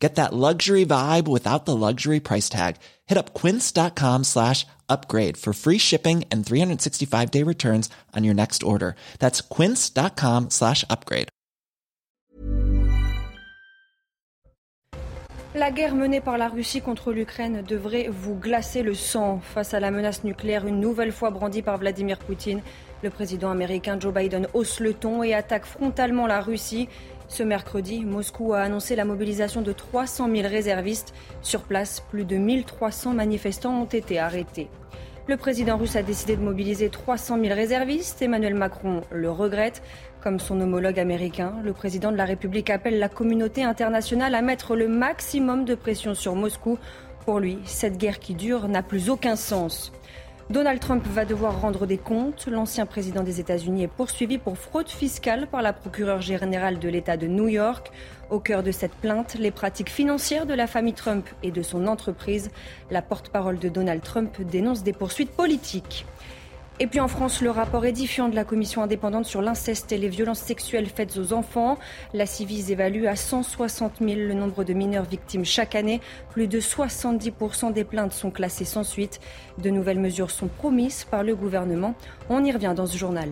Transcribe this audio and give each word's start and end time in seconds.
Get 0.00 0.14
that 0.14 0.32
luxury 0.32 0.86
vibe 0.86 1.28
without 1.28 1.66
the 1.66 1.76
luxury 1.76 2.20
price 2.20 2.48
tag. 2.48 2.76
Hit 3.06 3.18
up 3.18 3.34
quince.com 3.34 4.24
slash 4.24 4.66
upgrade 4.88 5.36
for 5.36 5.52
free 5.52 5.78
shipping 5.78 6.24
and 6.32 6.44
365 6.44 7.30
day 7.30 7.44
returns 7.44 7.90
on 8.16 8.24
your 8.24 8.34
next 8.34 8.62
order. 8.62 8.96
That's 9.18 9.42
quince.com 9.42 10.48
slash 10.50 10.84
upgrade. 10.88 11.28
La 15.52 15.72
guerre 15.72 15.96
menée 15.96 16.20
par 16.20 16.38
la 16.38 16.48
Russie 16.48 16.80
contre 16.80 17.12
l'Ukraine 17.12 17.62
devrait 17.66 18.06
vous 18.08 18.36
glacer 18.36 18.84
le 18.84 18.94
sang 18.94 19.40
face 19.42 19.74
à 19.74 19.80
la 19.80 19.90
menace 19.90 20.22
nucléaire 20.22 20.64
une 20.64 20.78
nouvelle 20.78 21.10
fois 21.10 21.30
brandie 21.30 21.60
par 21.60 21.76
Vladimir 21.76 22.18
Poutine. 22.18 22.62
Le 23.02 23.10
président 23.10 23.50
américain 23.50 23.98
Joe 23.98 24.14
Biden 24.14 24.46
hausse 24.54 24.78
le 24.78 24.94
ton 24.94 25.24
et 25.24 25.34
attaque 25.34 25.66
frontalement 25.66 26.28
la 26.28 26.40
Russie. 26.40 26.88
Ce 27.30 27.44
mercredi, 27.44 28.04
Moscou 28.04 28.54
a 28.54 28.62
annoncé 28.62 28.96
la 28.96 29.04
mobilisation 29.04 29.62
de 29.62 29.70
300 29.70 30.28
000 30.34 30.48
réservistes. 30.48 31.14
Sur 31.42 31.62
place, 31.62 32.00
plus 32.10 32.24
de 32.24 32.36
1300 32.36 33.14
manifestants 33.14 33.82
ont 33.82 33.84
été 33.84 34.18
arrêtés. 34.18 34.68
Le 35.28 35.36
président 35.36 35.76
russe 35.76 35.94
a 35.94 36.02
décidé 36.02 36.34
de 36.34 36.42
mobiliser 36.42 36.90
300 36.90 37.38
000 37.40 37.54
réservistes. 37.54 38.20
Emmanuel 38.20 38.54
Macron 38.54 39.02
le 39.12 39.30
regrette. 39.30 39.80
Comme 40.20 40.40
son 40.40 40.60
homologue 40.60 40.98
américain, 40.98 41.54
le 41.62 41.72
président 41.72 42.10
de 42.10 42.16
la 42.16 42.24
République 42.24 42.68
appelle 42.68 42.98
la 42.98 43.08
communauté 43.08 43.62
internationale 43.62 44.34
à 44.34 44.42
mettre 44.42 44.74
le 44.74 44.88
maximum 44.88 45.64
de 45.64 45.76
pression 45.76 46.16
sur 46.16 46.34
Moscou. 46.34 46.78
Pour 47.26 47.38
lui, 47.38 47.60
cette 47.64 47.96
guerre 47.96 48.18
qui 48.18 48.34
dure 48.34 48.66
n'a 48.66 48.82
plus 48.82 49.08
aucun 49.08 49.36
sens. 49.36 49.92
Donald 50.50 50.80
Trump 50.80 51.06
va 51.06 51.24
devoir 51.24 51.60
rendre 51.60 51.86
des 51.86 51.96
comptes. 51.96 52.48
L'ancien 52.48 52.84
président 52.84 53.22
des 53.22 53.38
États-Unis 53.38 53.84
est 53.84 53.88
poursuivi 53.88 54.36
pour 54.36 54.58
fraude 54.58 54.88
fiscale 54.88 55.46
par 55.46 55.62
la 55.62 55.72
procureure 55.72 56.20
générale 56.20 56.80
de 56.80 56.88
l'État 56.88 57.16
de 57.16 57.28
New 57.28 57.46
York. 57.46 57.92
Au 58.30 58.40
cœur 58.40 58.64
de 58.64 58.72
cette 58.72 58.96
plainte, 58.96 59.36
les 59.38 59.52
pratiques 59.52 59.90
financières 59.90 60.46
de 60.46 60.54
la 60.54 60.66
famille 60.66 60.92
Trump 60.92 61.28
et 61.44 61.52
de 61.52 61.62
son 61.62 61.86
entreprise. 61.86 62.50
La 62.90 63.00
porte-parole 63.00 63.60
de 63.60 63.68
Donald 63.68 64.02
Trump 64.02 64.40
dénonce 64.42 64.82
des 64.82 64.92
poursuites 64.92 65.30
politiques. 65.30 66.04
Et 66.82 66.86
puis 66.86 66.98
en 66.98 67.08
France, 67.08 67.42
le 67.42 67.50
rapport 67.50 67.84
édifiant 67.84 68.30
de 68.30 68.34
la 68.34 68.44
commission 68.44 68.82
indépendante 68.82 69.26
sur 69.26 69.42
l'inceste 69.42 69.92
et 69.92 69.98
les 69.98 70.08
violences 70.08 70.38
sexuelles 70.38 70.86
faites 70.86 71.18
aux 71.18 71.34
enfants. 71.34 71.78
La 72.14 72.24
Civis 72.24 72.72
évalue 72.72 73.04
à 73.04 73.16
160 73.16 73.98
000 74.00 74.12
le 74.14 74.32
nombre 74.32 74.64
de 74.64 74.72
mineurs 74.72 75.04
victimes 75.04 75.44
chaque 75.44 75.74
année. 75.74 76.00
Plus 76.30 76.48
de 76.48 76.58
70% 76.58 77.74
des 77.74 77.84
plaintes 77.84 78.14
sont 78.14 78.30
classées 78.30 78.64
sans 78.64 78.82
suite. 78.82 79.20
De 79.58 79.68
nouvelles 79.68 80.00
mesures 80.00 80.30
sont 80.30 80.48
promises 80.48 81.04
par 81.04 81.22
le 81.22 81.36
gouvernement. 81.36 81.94
On 82.30 82.42
y 82.42 82.50
revient 82.50 82.72
dans 82.74 82.86
ce 82.86 82.96
journal. 82.96 83.30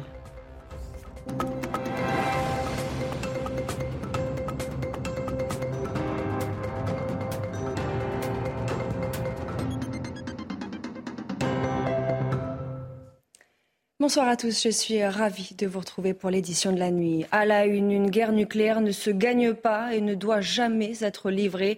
Bonsoir 14.09 14.29
à 14.29 14.39
tous, 14.39 14.63
je 14.63 14.71
suis 14.71 15.05
ravie 15.05 15.55
de 15.59 15.67
vous 15.67 15.81
retrouver 15.81 16.15
pour 16.15 16.31
l'édition 16.31 16.73
de 16.73 16.79
la 16.79 16.91
nuit. 16.91 17.27
À 17.31 17.45
la 17.45 17.67
une, 17.67 17.93
une 17.93 18.09
guerre 18.09 18.33
nucléaire 18.33 18.81
ne 18.81 18.91
se 18.91 19.11
gagne 19.11 19.53
pas 19.53 19.95
et 19.95 20.01
ne 20.01 20.15
doit 20.15 20.41
jamais 20.41 21.03
être 21.03 21.31
livrée. 21.31 21.77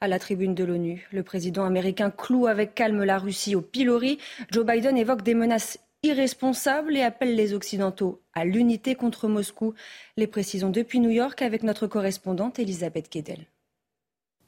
À 0.00 0.06
la 0.06 0.20
tribune 0.20 0.54
de 0.54 0.62
l'ONU, 0.62 1.08
le 1.10 1.24
président 1.24 1.64
américain 1.64 2.12
cloue 2.12 2.46
avec 2.46 2.76
calme 2.76 3.02
la 3.02 3.18
Russie 3.18 3.56
au 3.56 3.62
pilori. 3.62 4.18
Joe 4.52 4.64
Biden 4.64 4.96
évoque 4.96 5.22
des 5.22 5.34
menaces 5.34 5.80
irresponsables 6.04 6.96
et 6.96 7.02
appelle 7.02 7.34
les 7.34 7.52
Occidentaux 7.52 8.22
à 8.32 8.44
l'unité 8.44 8.94
contre 8.94 9.26
Moscou. 9.26 9.74
Les 10.16 10.28
précisions 10.28 10.70
depuis 10.70 11.00
New 11.00 11.10
York 11.10 11.42
avec 11.42 11.64
notre 11.64 11.88
correspondante 11.88 12.60
Elisabeth 12.60 13.12
Guedel. 13.12 13.44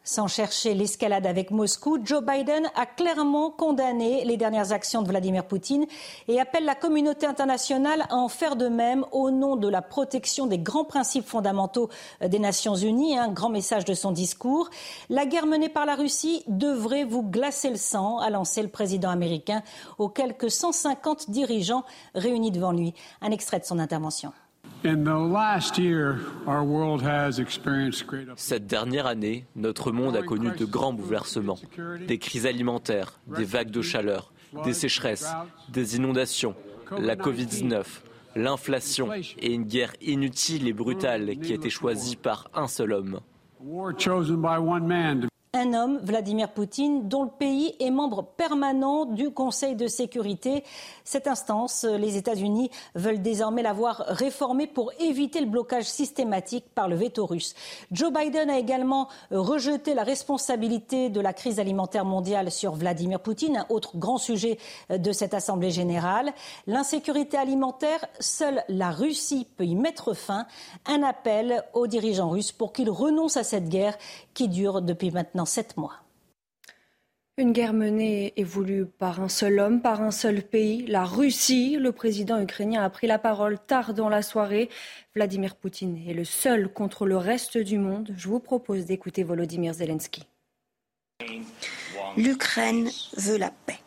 Sans 0.06 0.28
chercher 0.28 0.75
l'escalade 0.75 1.26
avec 1.26 1.50
Moscou, 1.50 1.98
Joe 2.04 2.22
Biden 2.22 2.70
a 2.76 2.84
clairement 2.84 3.50
condamné 3.50 4.22
les 4.26 4.37
dernières 4.37 4.72
actions 4.72 5.00
de 5.00 5.09
Vladimir 5.09 5.47
Poutine 5.47 5.87
et 6.28 6.38
appelle 6.38 6.66
la 6.66 6.75
communauté 6.75 7.25
internationale 7.25 8.04
à 8.10 8.16
en 8.16 8.28
faire 8.28 8.56
de 8.56 8.69
même 8.69 9.06
au 9.12 9.31
nom 9.31 9.56
de 9.56 9.66
la 9.66 9.81
protection 9.81 10.47
des 10.47 10.59
grands 10.59 10.84
principes 10.84 11.26
fondamentaux 11.26 11.88
des 12.20 12.38
Nations 12.38 12.75
Unies. 12.75 13.16
Un 13.16 13.32
grand 13.32 13.48
message 13.48 13.87
de 13.87 13.94
son 13.94 14.12
discours. 14.12 14.69
La 15.09 15.25
guerre 15.25 15.47
menée 15.47 15.70
par 15.70 15.87
la 15.87 15.94
Russie 15.94 16.44
devrait 16.48 17.04
vous 17.04 17.22
glacer 17.22 17.71
le 17.71 17.76
sang, 17.76 18.19
a 18.19 18.28
lancé 18.28 18.60
le 18.60 18.69
président 18.69 19.09
américain 19.09 19.62
aux 19.97 20.10
quelques 20.10 20.50
150 20.50 21.31
dirigeants 21.31 21.84
réunis 22.15 22.50
devant 22.50 22.72
lui. 22.72 22.92
Un 23.22 23.31
extrait 23.31 23.59
de 23.59 23.65
son 23.65 23.78
intervention. 23.78 24.34
Cette 28.37 28.67
dernière 28.67 29.06
année, 29.06 29.47
notre 29.56 29.93
monde 29.93 30.17
a 30.17 30.22
connu 30.22 30.50
de 30.50 30.65
grands 30.65 30.93
bouleversements, 30.93 31.59
des 32.06 32.19
crises 32.19 32.47
alimentaires, 32.47 33.19
des 33.27 33.45
vagues 33.45 33.71
de 33.71 33.81
chaleur, 33.81 34.33
des 34.65 34.75
sécheresses, 34.75 35.33
des 35.71 35.97
inondations, 35.97 36.55
la 36.99 37.17
Covid-19, 37.17 37.84
l'inflation 38.37 39.11
et 39.12 39.53
une 39.53 39.65
guerre 39.65 39.95
inutile 40.03 40.69
et 40.69 40.72
brutale 40.72 41.39
qui 41.39 41.53
a 41.53 41.55
été 41.55 41.71
choisie 41.71 42.16
par 42.16 42.51
un 42.55 42.69
seul 42.69 42.93
homme. 42.93 43.21
Un 45.56 45.72
homme, 45.72 46.00
Vladimir 46.03 46.50
Poutine, 46.50 47.09
dont 47.09 47.22
le 47.22 47.31
pays 47.31 47.76
est 47.78 47.92
membre 47.92 48.25
permanent 48.25 49.04
du 49.04 49.31
Conseil 49.31 49.76
de 49.76 49.87
sécurité. 49.87 50.65
Cette 51.04 51.28
instance, 51.28 51.84
les 51.84 52.16
États-Unis 52.16 52.72
veulent 52.97 53.22
désormais 53.22 53.62
la 53.62 53.72
voir 53.72 54.03
réformée 54.09 54.66
pour 54.66 54.91
éviter 54.98 55.38
le 55.38 55.47
blocage 55.47 55.84
systématique 55.84 56.65
par 56.75 56.88
le 56.88 56.97
veto 56.97 57.25
russe. 57.25 57.54
Joe 57.92 58.12
Biden 58.12 58.50
a 58.50 58.59
également 58.59 59.06
rejeté 59.31 59.94
la 59.94 60.03
responsabilité 60.03 61.09
de 61.09 61.20
la 61.20 61.32
crise 61.32 61.60
alimentaire 61.60 62.04
mondiale 62.04 62.50
sur 62.50 62.75
Vladimir 62.75 63.21
Poutine, 63.21 63.59
un 63.59 63.66
autre 63.69 63.97
grand 63.97 64.19
sujet 64.19 64.59
de 64.91 65.12
cette 65.12 65.34
Assemblée 65.34 65.71
générale. 65.71 66.32
L'insécurité 66.66 67.36
alimentaire, 67.36 68.04
seule 68.19 68.65
la 68.69 68.91
Russie 68.91 69.47
peut 69.56 69.66
y 69.66 69.76
mettre 69.76 70.15
fin. 70.15 70.48
Un 70.86 71.04
appel 71.04 71.62
aux 71.75 71.86
dirigeants 71.86 72.31
russes 72.31 72.50
pour 72.50 72.72
qu'ils 72.72 72.91
renoncent 72.91 73.36
à 73.36 73.44
cette 73.44 73.69
guerre 73.69 73.97
qui 74.34 74.48
dure 74.48 74.82
depuis 74.82 75.12
maintenant 75.12 75.44
sept 75.44 75.77
mois. 75.77 76.05
Une 77.37 77.53
guerre 77.53 77.72
menée 77.72 78.32
et 78.37 78.44
voulue 78.44 78.87
par 78.87 79.21
un 79.21 79.28
seul 79.28 79.59
homme, 79.59 79.82
par 79.82 80.00
un 80.03 80.12
seul 80.12 80.41
pays, 80.41 80.87
la 80.87 81.05
Russie. 81.05 81.77
Le 81.81 81.91
président 81.91 82.41
ukrainien 82.41 82.84
a 82.84 82.91
pris 82.91 83.09
la 83.09 83.19
parole 83.19 83.59
tard 83.59 83.93
dans 83.93 84.09
la 84.09 84.22
soirée. 84.22 84.71
Vladimir 85.16 85.56
Poutine 85.56 86.00
est 86.09 86.15
le 86.15 86.25
seul 86.25 86.72
contre 86.72 87.06
le 87.06 87.16
reste 87.16 87.59
du 87.59 87.78
monde. 87.78 88.15
Je 88.16 88.28
vous 88.28 88.38
propose 88.38 88.87
d'écouter 88.87 89.25
Volodymyr 89.25 89.75
Zelensky. 89.75 90.22
L'Ukraine 92.16 92.88
veut 93.16 93.38
la 93.38 93.50
paix. 93.66 93.81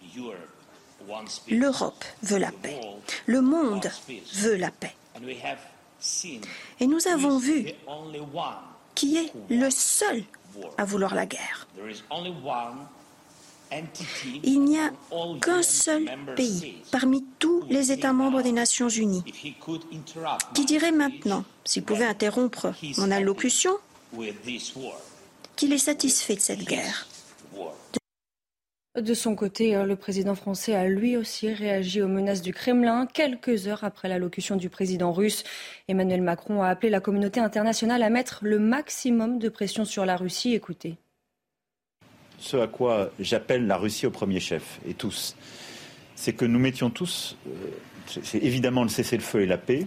L'Europe 1.50 2.03
veut 2.23 2.40
la 2.40 2.51
paix. 2.51 2.79
Le 3.28 3.40
monde 3.40 3.90
veut 4.34 4.57
la 4.57 4.72
paix. 4.72 4.96
Et 6.81 6.88
nous 6.88 7.07
avons 7.07 7.38
vu 7.38 7.67
qui 8.94 9.16
est 9.16 9.31
le 9.50 9.69
seul 9.69 10.23
à 10.78 10.85
vouloir 10.85 11.16
la 11.16 11.25
guerre. 11.25 11.68
Il 14.44 14.63
n'y 14.63 14.79
a 14.79 14.91
qu'un 15.41 15.63
seul 15.63 16.09
pays 16.35 16.78
parmi 16.91 17.25
tous 17.40 17.63
les 17.69 17.91
États 17.91 18.13
membres 18.13 18.41
des 18.41 18.51
Nations 18.51 18.90
Unies 18.90 19.23
qui 20.53 20.66
dirait 20.66 20.91
maintenant, 20.91 21.44
s'il 21.66 21.84
pouvait 21.84 22.05
interrompre 22.05 22.73
mon 22.97 23.11
allocution, 23.11 23.73
qu'il 25.55 25.73
est 25.73 25.78
satisfait 25.78 26.35
de 26.35 26.40
cette 26.40 26.64
guerre. 26.64 27.08
De 28.97 29.14
son 29.14 29.35
côté, 29.35 29.76
le 29.84 29.96
président 29.96 30.34
français 30.34 30.73
a 30.73 30.88
lui 30.88 31.17
aussi 31.17 31.53
réagi 31.53 32.02
aux 32.02 32.08
menaces 32.08 32.41
du 32.41 32.52
Kremlin. 32.52 33.05
Quelques 33.05 33.67
heures 33.67 33.84
après 33.84 34.09
l'allocution 34.09 34.55
du 34.55 34.70
président 34.70 35.11
russe, 35.11 35.44
Emmanuel 35.88 36.23
Macron 36.23 36.64
a 36.64 36.70
appelé 36.70 36.90
la 36.90 36.99
communauté 36.99 37.40
internationale 37.40 38.02
à 38.02 38.09
mettre 38.09 38.40
le 38.41 38.58
maximum 38.58 39.38
de 39.38 39.49
pression 39.49 39.85
sur 39.85 40.03
la 40.03 40.16
Russie. 40.16 40.55
Écoutez. 40.55 40.96
Ce 42.40 42.58
à 42.58 42.66
quoi 42.66 43.11
j'appelle 43.20 43.67
la 43.67 43.78
Russie 43.78 44.08
au 44.08 44.09
premier 44.09 44.40
chef, 44.40 44.79
et 44.88 44.96
tous, 44.96 45.35
c'est 46.16 46.34
que 46.34 46.46
nous 46.46 46.58
mettions 46.58 46.90
tous, 46.90 47.38
c'est 48.08 48.40
évidemment 48.40 48.82
le 48.82 48.90
cessez-le-feu 48.90 49.41
et 49.41 49.46
la 49.46 49.59
paix, 49.59 49.85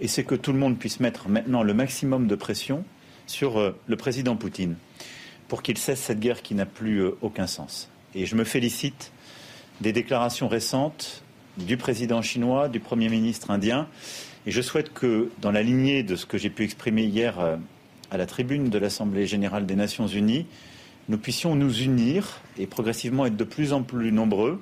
et 0.00 0.06
c'est 0.06 0.22
que 0.22 0.36
tout 0.36 0.52
le 0.52 0.60
monde 0.60 0.78
puisse 0.78 1.00
mettre 1.00 1.28
maintenant 1.28 1.64
le 1.64 1.74
maximum 1.74 2.28
de 2.28 2.36
pression 2.36 2.84
sur 3.26 3.74
le 3.88 3.96
président 3.96 4.36
Poutine 4.36 4.76
pour 5.48 5.62
qu'il 5.64 5.78
cesse 5.78 6.00
cette 6.00 6.20
guerre 6.20 6.42
qui 6.42 6.54
n'a 6.54 6.66
plus 6.66 7.04
aucun 7.22 7.48
sens. 7.48 7.88
Et 8.14 8.26
je 8.26 8.36
me 8.36 8.44
félicite 8.44 9.12
des 9.80 9.92
déclarations 9.92 10.48
récentes 10.48 11.22
du 11.56 11.76
président 11.76 12.22
chinois, 12.22 12.68
du 12.68 12.80
Premier 12.80 13.08
ministre 13.08 13.50
indien, 13.50 13.88
Et 14.46 14.50
je 14.50 14.60
souhaite 14.60 14.92
que, 14.92 15.30
dans 15.40 15.52
la 15.52 15.62
lignée 15.62 16.02
de 16.02 16.16
ce 16.16 16.26
que 16.26 16.36
j'ai 16.36 16.50
pu 16.50 16.64
exprimer 16.64 17.04
hier 17.04 17.38
euh, 17.38 17.56
à 18.10 18.16
la 18.16 18.26
tribune 18.26 18.70
de 18.70 18.78
l'Assemblée 18.78 19.26
générale 19.26 19.66
des 19.66 19.76
Nations 19.76 20.08
unies, 20.08 20.46
nous 21.08 21.18
puissions 21.18 21.54
nous 21.54 21.80
unir 21.80 22.40
et 22.58 22.66
progressivement 22.66 23.26
être 23.26 23.36
de 23.36 23.44
plus 23.44 23.72
en 23.72 23.82
plus 23.82 24.10
nombreux. 24.10 24.60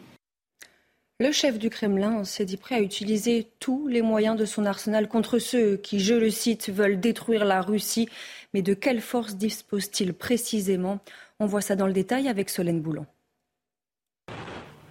Le 1.18 1.32
chef 1.32 1.58
du 1.58 1.70
Kremlin 1.70 2.24
s'est 2.24 2.46
dit 2.46 2.56
prêt 2.56 2.76
à 2.76 2.80
utiliser 2.80 3.48
tous 3.58 3.88
les 3.88 4.02
moyens 4.02 4.36
de 4.36 4.44
son 4.44 4.64
arsenal 4.64 5.06
contre 5.08 5.38
ceux 5.38 5.76
qui, 5.76 6.00
je 6.00 6.14
le 6.14 6.30
cite, 6.30 6.70
veulent 6.70 7.00
détruire 7.00 7.44
la 7.44 7.60
Russie. 7.60 8.08
Mais 8.54 8.62
de 8.62 8.74
quelle 8.74 9.00
force 9.00 9.36
dispose-t-il 9.36 10.14
précisément? 10.14 11.00
On 11.38 11.46
voit 11.46 11.60
ça 11.60 11.76
dans 11.76 11.86
le 11.86 11.92
détail 11.92 12.28
avec 12.28 12.48
Solène 12.50 12.80
Boulon. 12.80 13.06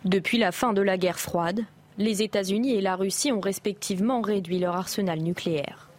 Depuis 0.06 0.38
la 0.38 0.54
fin 0.54 0.72
de 0.72 0.82
la 0.82 0.98
guerre 0.98 1.20
froide, 1.20 1.66
les 1.98 2.22
États-Unis 2.22 2.74
et 2.74 2.80
la 2.80 2.96
Russie 2.96 3.34
ont 3.34 3.42
respectivement 3.42 4.22
réduit 4.22 4.58
leur 4.58 4.78
arsenal 4.78 5.20
nucléaire. 5.20 5.90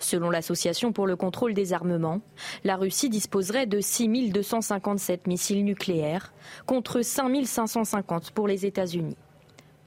Selon 0.00 0.28
l'Association 0.28 0.92
pour 0.92 1.06
le 1.06 1.14
contrôle 1.14 1.54
des 1.54 1.72
armements, 1.72 2.20
la 2.64 2.74
Russie 2.74 3.08
disposerait 3.08 3.66
de 3.66 3.78
6 3.78 4.32
257 4.32 5.28
missiles 5.28 5.64
nucléaires 5.64 6.32
contre 6.66 7.02
5 7.02 7.46
550 7.46 8.32
pour 8.32 8.48
les 8.48 8.66
États-Unis. 8.66 9.16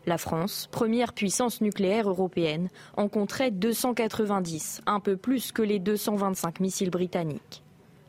La 0.06 0.18
France, 0.18 0.70
première 0.72 1.12
puissance 1.12 1.60
nucléaire 1.60 2.10
européenne, 2.10 2.70
en 2.96 3.10
compterait 3.10 3.52
290, 3.52 4.80
un 4.86 5.02
peu 5.02 5.18
plus 5.18 5.52
que 5.52 5.62
les 5.62 5.80
225 5.80 6.62
missiles 6.62 6.90
britanniques. 6.90 7.64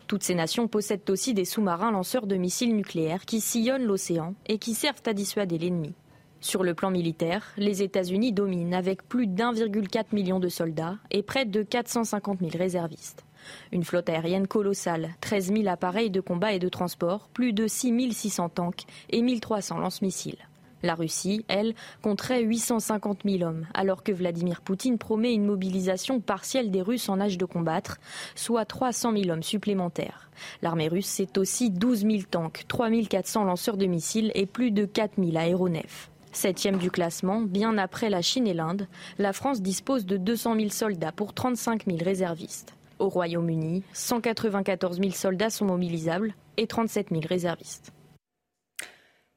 Toutes 0.09 0.25
ces 0.25 0.35
nations 0.35 0.69
possèdent 0.69 1.09
aussi 1.11 1.35
des 1.35 1.45
sous-marins 1.45 1.91
lanceurs 1.91 2.27
de 2.27 2.37
missiles 2.37 2.75
nucléaires 2.75 3.27
qui 3.27 3.43
sillonnent 3.43 3.85
l'océan 3.85 4.35
et 4.47 4.57
qui 4.59 4.73
servent 4.73 5.03
à 5.05 5.13
dissuader 5.13 5.59
l'ennemi. 5.59 5.93
Sur 6.41 6.65
le 6.65 6.73
plan 6.73 6.91
militaire, 6.91 7.53
les 7.59 7.83
États-Unis 7.83 8.33
dominent 8.33 8.73
avec 8.73 9.07
plus 9.07 9.27
d'1,4 9.27 10.07
million 10.13 10.41
de 10.41 10.49
soldats 10.49 10.97
et 11.11 11.23
près 11.23 11.45
de 11.45 11.63
450 11.63 12.39
000 12.41 12.53
réservistes. 12.57 13.27
Une 13.71 13.85
flotte 13.85 14.09
aérienne 14.09 14.47
colossale, 14.47 15.11
13 15.21 15.53
000 15.53 15.69
appareils 15.69 16.11
de 16.11 16.23
combat 16.23 16.55
et 16.55 16.59
de 16.59 16.71
transport, 16.71 17.29
plus 17.35 17.53
de 17.53 17.67
6 17.67 18.13
600 18.13 18.49
tanks 18.49 18.85
et 19.11 19.21
1 19.21 19.39
300 19.41 19.79
lance-missiles. 19.79 20.48
La 20.83 20.95
Russie, 20.95 21.45
elle, 21.49 21.75
compterait 22.03 22.43
850 22.43 23.21
000 23.25 23.43
hommes, 23.43 23.67
alors 23.75 24.03
que 24.03 24.13
Vladimir 24.13 24.61
Poutine 24.61 24.99
promet 24.99 25.35
une 25.35 25.45
mobilisation 25.45 26.21
partielle 26.21 26.71
des 26.71 26.83
Russes 26.83 27.09
en 27.09 27.21
âge 27.21 27.39
de 27.39 27.45
combattre, 27.45 27.99
soit 28.35 28.65
300 28.65 29.13
000 29.13 29.31
hommes 29.31 29.43
supplémentaires. 29.43 30.31
L'armée 30.63 30.89
russe, 30.89 31.07
c'est 31.07 31.37
aussi 31.39 31.71
12 31.71 32.03
000 32.03 32.23
tanks, 32.31 32.65
3 32.69 32.91
400 33.09 33.45
lanceurs 33.45 33.77
de 33.77 33.87
missiles 33.87 34.31
et 34.35 34.47
plus 34.47 34.71
de 34.71 34.85
4 34.85 35.15
000 35.19 35.37
aéronefs. 35.37 36.11
Septième 36.33 36.77
du 36.77 36.91
classement, 36.91 37.41
bien 37.41 37.79
après 37.79 38.11
la 38.11 38.23
Chine 38.23 38.47
et 38.47 38.55
l'Inde, 38.55 38.87
la 39.19 39.33
France 39.33 39.63
dispose 39.63 40.07
de 40.07 40.17
200 40.17 40.57
000 40.57 40.69
soldats 40.69 41.13
pour 41.13 41.35
35 41.35 41.87
000 41.87 41.99
réservistes. 42.05 42.75
Au 42.99 43.09
Royaume-Uni, 43.09 43.83
194 43.93 44.99
000 44.99 45.11
soldats 45.11 45.51
sont 45.51 45.65
mobilisables 45.65 46.35
et 46.57 46.67
37 46.67 47.09
000 47.11 47.23
réservistes. 47.29 47.93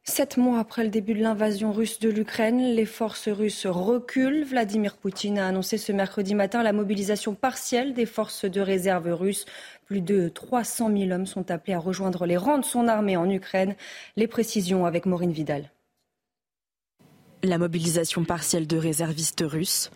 Sept 0.04 0.38
mois 0.38 0.58
après 0.58 0.84
le 0.84 0.90
début 0.90 1.14
de 1.14 1.22
l'invasion 1.22 1.72
russe 1.72 2.00
de 2.00 2.10
l'Ukraine, 2.10 2.74
les 2.74 2.88
forces 2.88 3.30
russes 3.30 3.68
reculent. 3.68 4.44
Vladimir 4.44 4.98
Poutine 4.98 5.38
a 5.38 5.48
annoncé 5.48 5.78
ce 5.78 5.92
mercredi 5.92 6.34
matin 6.34 6.64
la 6.64 6.74
mobilisation 6.74 7.36
partielle 7.36 7.94
des 7.94 8.08
forces 8.08 8.46
de 8.46 8.62
réserve 8.62 9.14
russes. 9.14 9.46
Plus 9.86 10.02
de 10.02 10.28
300 10.28 10.90
000 10.98 11.12
hommes 11.12 11.28
sont 11.28 11.52
appelés 11.52 11.76
à 11.76 11.80
rejoindre 11.80 12.26
les 12.26 12.36
rangs 12.36 12.58
de 12.58 12.66
son 12.66 12.88
armée 12.88 13.16
en 13.16 13.30
Ukraine. 13.30 13.76
Les 14.16 14.28
précisions 14.28 14.88
avec 14.88 15.06
Maureen 15.06 15.32
Vidal. 15.32 15.72
La 17.44 17.60
mobilisation 17.60 18.26
partielle 18.26 18.66
de 18.66 18.78
réservistes 18.78 19.44
russes, 19.46 19.92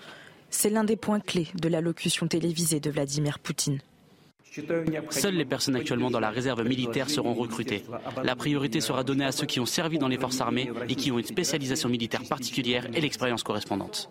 c'est 0.52 0.70
l'un 0.70 0.84
des 0.84 0.98
points 0.98 1.20
clés 1.20 1.48
de 1.56 1.68
l'allocution 1.68 2.28
télévisée 2.28 2.80
de 2.80 2.92
Vladimir 2.92 3.40
Poutine. 3.40 3.80
Seules 5.10 5.36
les 5.36 5.46
personnes 5.46 5.76
actuellement 5.76 6.12
dans 6.12 6.20
la 6.20 6.30
réserve 6.30 6.64
militaire 6.64 7.10
seront 7.10 7.34
recrutées. 7.34 7.84
La 8.24 8.36
priorité 8.36 8.82
sera 8.82 9.04
donnée 9.04 9.26
à 9.26 9.32
ceux 9.32 9.46
qui 9.46 9.60
ont 9.60 9.66
servi 9.66 9.98
dans 9.98 10.08
les 10.08 10.18
forces 10.18 10.42
armées 10.42 10.72
et 10.88 10.96
qui 10.96 11.12
ont 11.12 11.20
une 11.20 11.26
spécialisation 11.26 11.90
militaire 11.90 12.24
particulière 12.24 12.88
et 12.94 13.02
l'expérience 13.02 13.44
correspondante. 13.44 14.10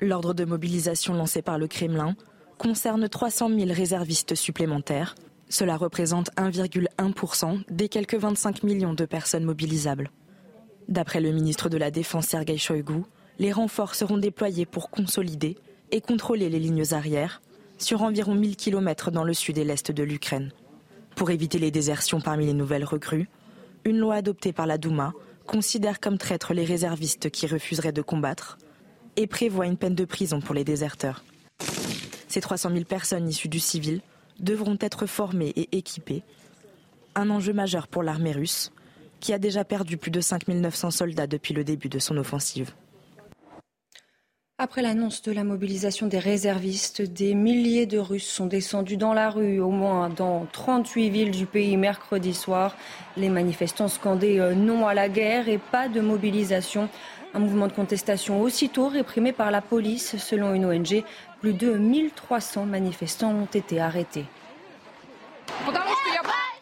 L'ordre 0.00 0.34
de 0.34 0.44
mobilisation 0.44 1.14
lancé 1.14 1.42
par 1.42 1.58
le 1.58 1.66
Kremlin 1.66 2.14
concerne 2.56 3.08
300 3.08 3.50
000 3.50 3.72
réservistes 3.72 4.34
supplémentaires. 4.34 5.14
Cela 5.48 5.76
représente 5.76 6.30
1,1% 6.36 7.62
des 7.70 7.88
quelques 7.88 8.16
25 8.16 8.62
millions 8.62 8.94
de 8.94 9.06
personnes 9.06 9.44
mobilisables. 9.44 10.10
D'après 10.88 11.20
le 11.20 11.32
ministre 11.32 11.68
de 11.68 11.78
la 11.78 11.90
Défense 11.90 12.26
Sergei 12.26 12.58
Shoigu, 12.58 13.02
les 13.38 13.52
renforts 13.52 13.94
seront 13.94 14.18
déployés 14.18 14.66
pour 14.66 14.90
consolider 14.90 15.56
et 15.90 16.00
contrôler 16.00 16.50
les 16.50 16.58
lignes 16.58 16.84
arrières 16.92 17.40
sur 17.78 18.02
environ 18.02 18.34
1000 18.34 18.56
km 18.56 19.10
dans 19.10 19.24
le 19.24 19.34
sud 19.34 19.56
et 19.58 19.64
l'est 19.64 19.90
de 19.90 20.02
l'Ukraine. 20.02 20.52
Pour 21.14 21.30
éviter 21.30 21.58
les 21.58 21.70
désertions 21.70 22.20
parmi 22.20 22.46
les 22.46 22.52
nouvelles 22.52 22.84
recrues, 22.84 23.28
une 23.84 23.98
loi 23.98 24.16
adoptée 24.16 24.52
par 24.52 24.66
la 24.66 24.78
Douma 24.78 25.14
considère 25.46 26.00
comme 26.00 26.18
traîtres 26.18 26.52
les 26.52 26.64
réservistes 26.64 27.30
qui 27.30 27.46
refuseraient 27.46 27.92
de 27.92 28.02
combattre 28.02 28.58
et 29.16 29.26
prévoit 29.26 29.66
une 29.66 29.76
peine 29.76 29.94
de 29.94 30.04
prison 30.04 30.40
pour 30.40 30.54
les 30.54 30.64
déserteurs. 30.64 31.24
Ces 32.28 32.40
300 32.40 32.70
000 32.72 32.84
personnes 32.84 33.28
issues 33.28 33.48
du 33.48 33.58
civil 33.58 34.02
devront 34.38 34.76
être 34.80 35.06
formées 35.06 35.52
et 35.56 35.76
équipées. 35.76 36.22
Un 37.14 37.30
enjeu 37.30 37.52
majeur 37.52 37.88
pour 37.88 38.02
l'armée 38.02 38.32
russe, 38.32 38.70
qui 39.20 39.32
a 39.32 39.38
déjà 39.38 39.64
perdu 39.64 39.96
plus 39.96 40.10
de 40.10 40.20
5 40.20 40.48
900 40.48 40.90
soldats 40.90 41.26
depuis 41.26 41.54
le 41.54 41.64
début 41.64 41.88
de 41.88 41.98
son 41.98 42.16
offensive. 42.16 42.72
Après 44.60 44.82
l'annonce 44.82 45.22
de 45.22 45.30
la 45.30 45.44
mobilisation 45.44 46.08
des 46.08 46.18
réservistes, 46.18 47.00
des 47.00 47.34
milliers 47.34 47.86
de 47.86 47.96
Russes 47.96 48.26
sont 48.28 48.46
descendus 48.46 48.96
dans 48.96 49.14
la 49.14 49.30
rue, 49.30 49.60
au 49.60 49.70
moins 49.70 50.08
dans 50.08 50.48
38 50.50 51.10
villes 51.10 51.30
du 51.30 51.46
pays 51.46 51.76
mercredi 51.76 52.34
soir. 52.34 52.74
Les 53.16 53.28
manifestants 53.28 53.86
scandaient 53.86 54.40
euh, 54.40 54.54
non 54.54 54.88
à 54.88 54.94
la 54.94 55.08
guerre 55.08 55.48
et 55.48 55.58
pas 55.58 55.86
de 55.86 56.00
mobilisation. 56.00 56.88
Un 57.34 57.38
mouvement 57.38 57.68
de 57.68 57.72
contestation 57.72 58.42
aussitôt 58.42 58.88
réprimé 58.88 59.30
par 59.30 59.52
la 59.52 59.60
police. 59.60 60.16
Selon 60.16 60.52
une 60.54 60.66
ONG, 60.66 61.04
plus 61.40 61.52
de 61.52 61.74
1300 61.74 62.66
manifestants 62.66 63.30
ont 63.30 63.48
été 63.54 63.80
arrêtés. 63.80 64.24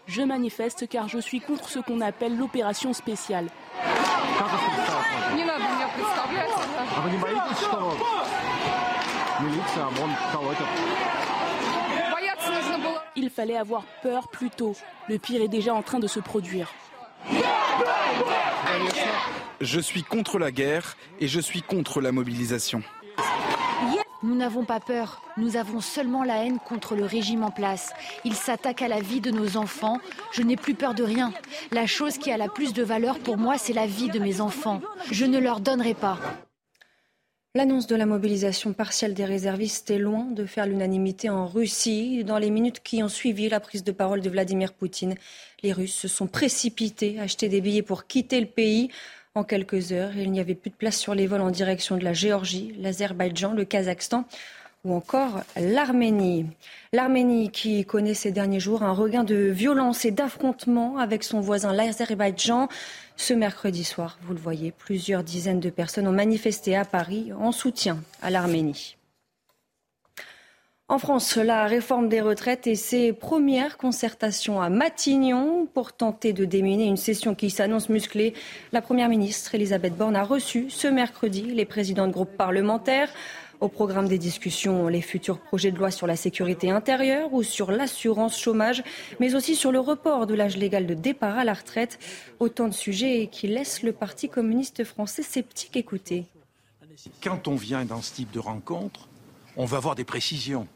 Je 0.06 0.20
manifeste 0.20 0.86
car 0.86 1.08
je 1.08 1.18
suis 1.18 1.40
contre 1.40 1.70
ce 1.70 1.78
qu'on 1.78 2.02
appelle 2.02 2.36
l'opération 2.36 2.92
spéciale. 2.92 3.46
Il 13.16 13.30
fallait 13.30 13.56
avoir 13.56 13.82
peur 14.02 14.28
plus 14.28 14.50
tôt. 14.50 14.76
Le 15.08 15.18
pire 15.18 15.42
est 15.42 15.48
déjà 15.48 15.74
en 15.74 15.82
train 15.82 15.98
de 15.98 16.06
se 16.06 16.20
produire. 16.20 16.72
Je 19.60 19.80
suis 19.80 20.02
contre 20.02 20.38
la 20.38 20.50
guerre 20.50 20.96
et 21.20 21.28
je 21.28 21.40
suis 21.40 21.62
contre 21.62 22.00
la 22.00 22.12
mobilisation. 22.12 22.82
Nous 24.22 24.34
n'avons 24.34 24.64
pas 24.64 24.80
peur, 24.80 25.20
nous 25.36 25.56
avons 25.56 25.80
seulement 25.80 26.24
la 26.24 26.44
haine 26.44 26.58
contre 26.58 26.96
le 26.96 27.04
régime 27.04 27.44
en 27.44 27.50
place. 27.50 27.92
Il 28.24 28.34
s'attaque 28.34 28.80
à 28.80 28.88
la 28.88 29.00
vie 29.00 29.20
de 29.20 29.30
nos 29.30 29.56
enfants. 29.58 29.98
Je 30.32 30.42
n'ai 30.42 30.56
plus 30.56 30.74
peur 30.74 30.94
de 30.94 31.02
rien. 31.02 31.32
La 31.70 31.86
chose 31.86 32.16
qui 32.16 32.30
a 32.30 32.38
la 32.38 32.48
plus 32.48 32.72
de 32.72 32.82
valeur 32.82 33.18
pour 33.18 33.36
moi, 33.36 33.58
c'est 33.58 33.74
la 33.74 33.86
vie 33.86 34.08
de 34.08 34.18
mes 34.18 34.40
enfants. 34.40 34.80
Je 35.10 35.26
ne 35.26 35.38
leur 35.38 35.60
donnerai 35.60 35.94
pas. 35.94 36.18
L'annonce 37.54 37.86
de 37.86 37.96
la 37.96 38.04
mobilisation 38.04 38.72
partielle 38.74 39.14
des 39.14 39.24
réservistes 39.24 39.90
est 39.90 39.98
loin 39.98 40.24
de 40.24 40.44
faire 40.44 40.66
l'unanimité 40.66 41.30
en 41.30 41.46
Russie. 41.46 42.22
Dans 42.24 42.36
les 42.36 42.50
minutes 42.50 42.80
qui 42.82 43.02
ont 43.02 43.08
suivi 43.08 43.48
la 43.48 43.60
prise 43.60 43.82
de 43.82 43.92
parole 43.92 44.20
de 44.20 44.28
Vladimir 44.28 44.74
Poutine, 44.74 45.14
les 45.62 45.72
Russes 45.72 45.94
se 45.94 46.08
sont 46.08 46.26
précipités 46.26 47.18
à 47.18 47.22
acheter 47.22 47.48
des 47.48 47.62
billets 47.62 47.82
pour 47.82 48.06
quitter 48.06 48.40
le 48.40 48.46
pays. 48.46 48.90
En 49.36 49.44
quelques 49.44 49.92
heures, 49.92 50.16
il 50.16 50.32
n'y 50.32 50.40
avait 50.40 50.54
plus 50.54 50.70
de 50.70 50.74
place 50.74 50.96
sur 50.96 51.14
les 51.14 51.26
vols 51.26 51.42
en 51.42 51.50
direction 51.50 51.98
de 51.98 52.04
la 52.04 52.14
Géorgie, 52.14 52.74
l'Azerbaïdjan, 52.78 53.52
le 53.52 53.66
Kazakhstan 53.66 54.24
ou 54.82 54.94
encore 54.94 55.42
l'Arménie. 55.60 56.46
L'Arménie 56.94 57.50
qui 57.50 57.84
connaît 57.84 58.14
ces 58.14 58.32
derniers 58.32 58.60
jours 58.60 58.82
un 58.82 58.94
regain 58.94 59.24
de 59.24 59.36
violence 59.36 60.06
et 60.06 60.10
d'affrontement 60.10 60.96
avec 60.96 61.22
son 61.22 61.40
voisin 61.40 61.74
l'Azerbaïdjan. 61.74 62.70
Ce 63.16 63.34
mercredi 63.34 63.84
soir, 63.84 64.18
vous 64.22 64.32
le 64.32 64.40
voyez, 64.40 64.72
plusieurs 64.72 65.22
dizaines 65.22 65.60
de 65.60 65.68
personnes 65.68 66.08
ont 66.08 66.12
manifesté 66.12 66.74
à 66.74 66.86
Paris 66.86 67.30
en 67.38 67.52
soutien 67.52 67.98
à 68.22 68.30
l'Arménie. 68.30 68.96
En 70.88 71.00
France, 71.00 71.34
la 71.34 71.66
réforme 71.66 72.08
des 72.08 72.20
retraites 72.20 72.68
et 72.68 72.76
ses 72.76 73.12
premières 73.12 73.76
concertations 73.76 74.60
à 74.60 74.68
Matignon 74.70 75.66
pour 75.74 75.92
tenter 75.92 76.32
de 76.32 76.44
déminer 76.44 76.84
une 76.84 76.96
session 76.96 77.34
qui 77.34 77.50
s'annonce 77.50 77.88
musclée. 77.88 78.34
La 78.70 78.80
Première 78.80 79.08
ministre 79.08 79.56
Elisabeth 79.56 79.96
Borne 79.96 80.14
a 80.14 80.22
reçu 80.22 80.70
ce 80.70 80.86
mercredi 80.86 81.42
les 81.42 81.64
présidents 81.64 82.06
de 82.06 82.12
groupes 82.12 82.36
parlementaires. 82.36 83.08
Au 83.58 83.66
programme 83.66 84.06
des 84.06 84.16
discussions, 84.16 84.86
les 84.86 85.00
futurs 85.00 85.40
projets 85.40 85.72
de 85.72 85.76
loi 85.76 85.90
sur 85.90 86.06
la 86.06 86.14
sécurité 86.14 86.70
intérieure 86.70 87.34
ou 87.34 87.42
sur 87.42 87.72
l'assurance 87.72 88.38
chômage, 88.38 88.84
mais 89.18 89.34
aussi 89.34 89.56
sur 89.56 89.72
le 89.72 89.80
report 89.80 90.28
de 90.28 90.34
l'âge 90.34 90.56
légal 90.56 90.86
de 90.86 90.94
départ 90.94 91.36
à 91.36 91.42
la 91.42 91.54
retraite. 91.54 91.98
Autant 92.38 92.68
de 92.68 92.74
sujets 92.74 93.28
qui 93.32 93.48
laissent 93.48 93.82
le 93.82 93.90
Parti 93.90 94.28
communiste 94.28 94.84
français 94.84 95.24
sceptique 95.24 95.76
écouter. 95.76 96.26
Quand 97.20 97.48
on 97.48 97.56
vient 97.56 97.84
dans 97.84 98.02
ce 98.02 98.14
type 98.14 98.30
de 98.30 98.38
rencontre, 98.38 99.08
On 99.58 99.64
veut 99.64 99.78
avoir 99.78 99.94
des 99.94 100.04
précisions. 100.04 100.68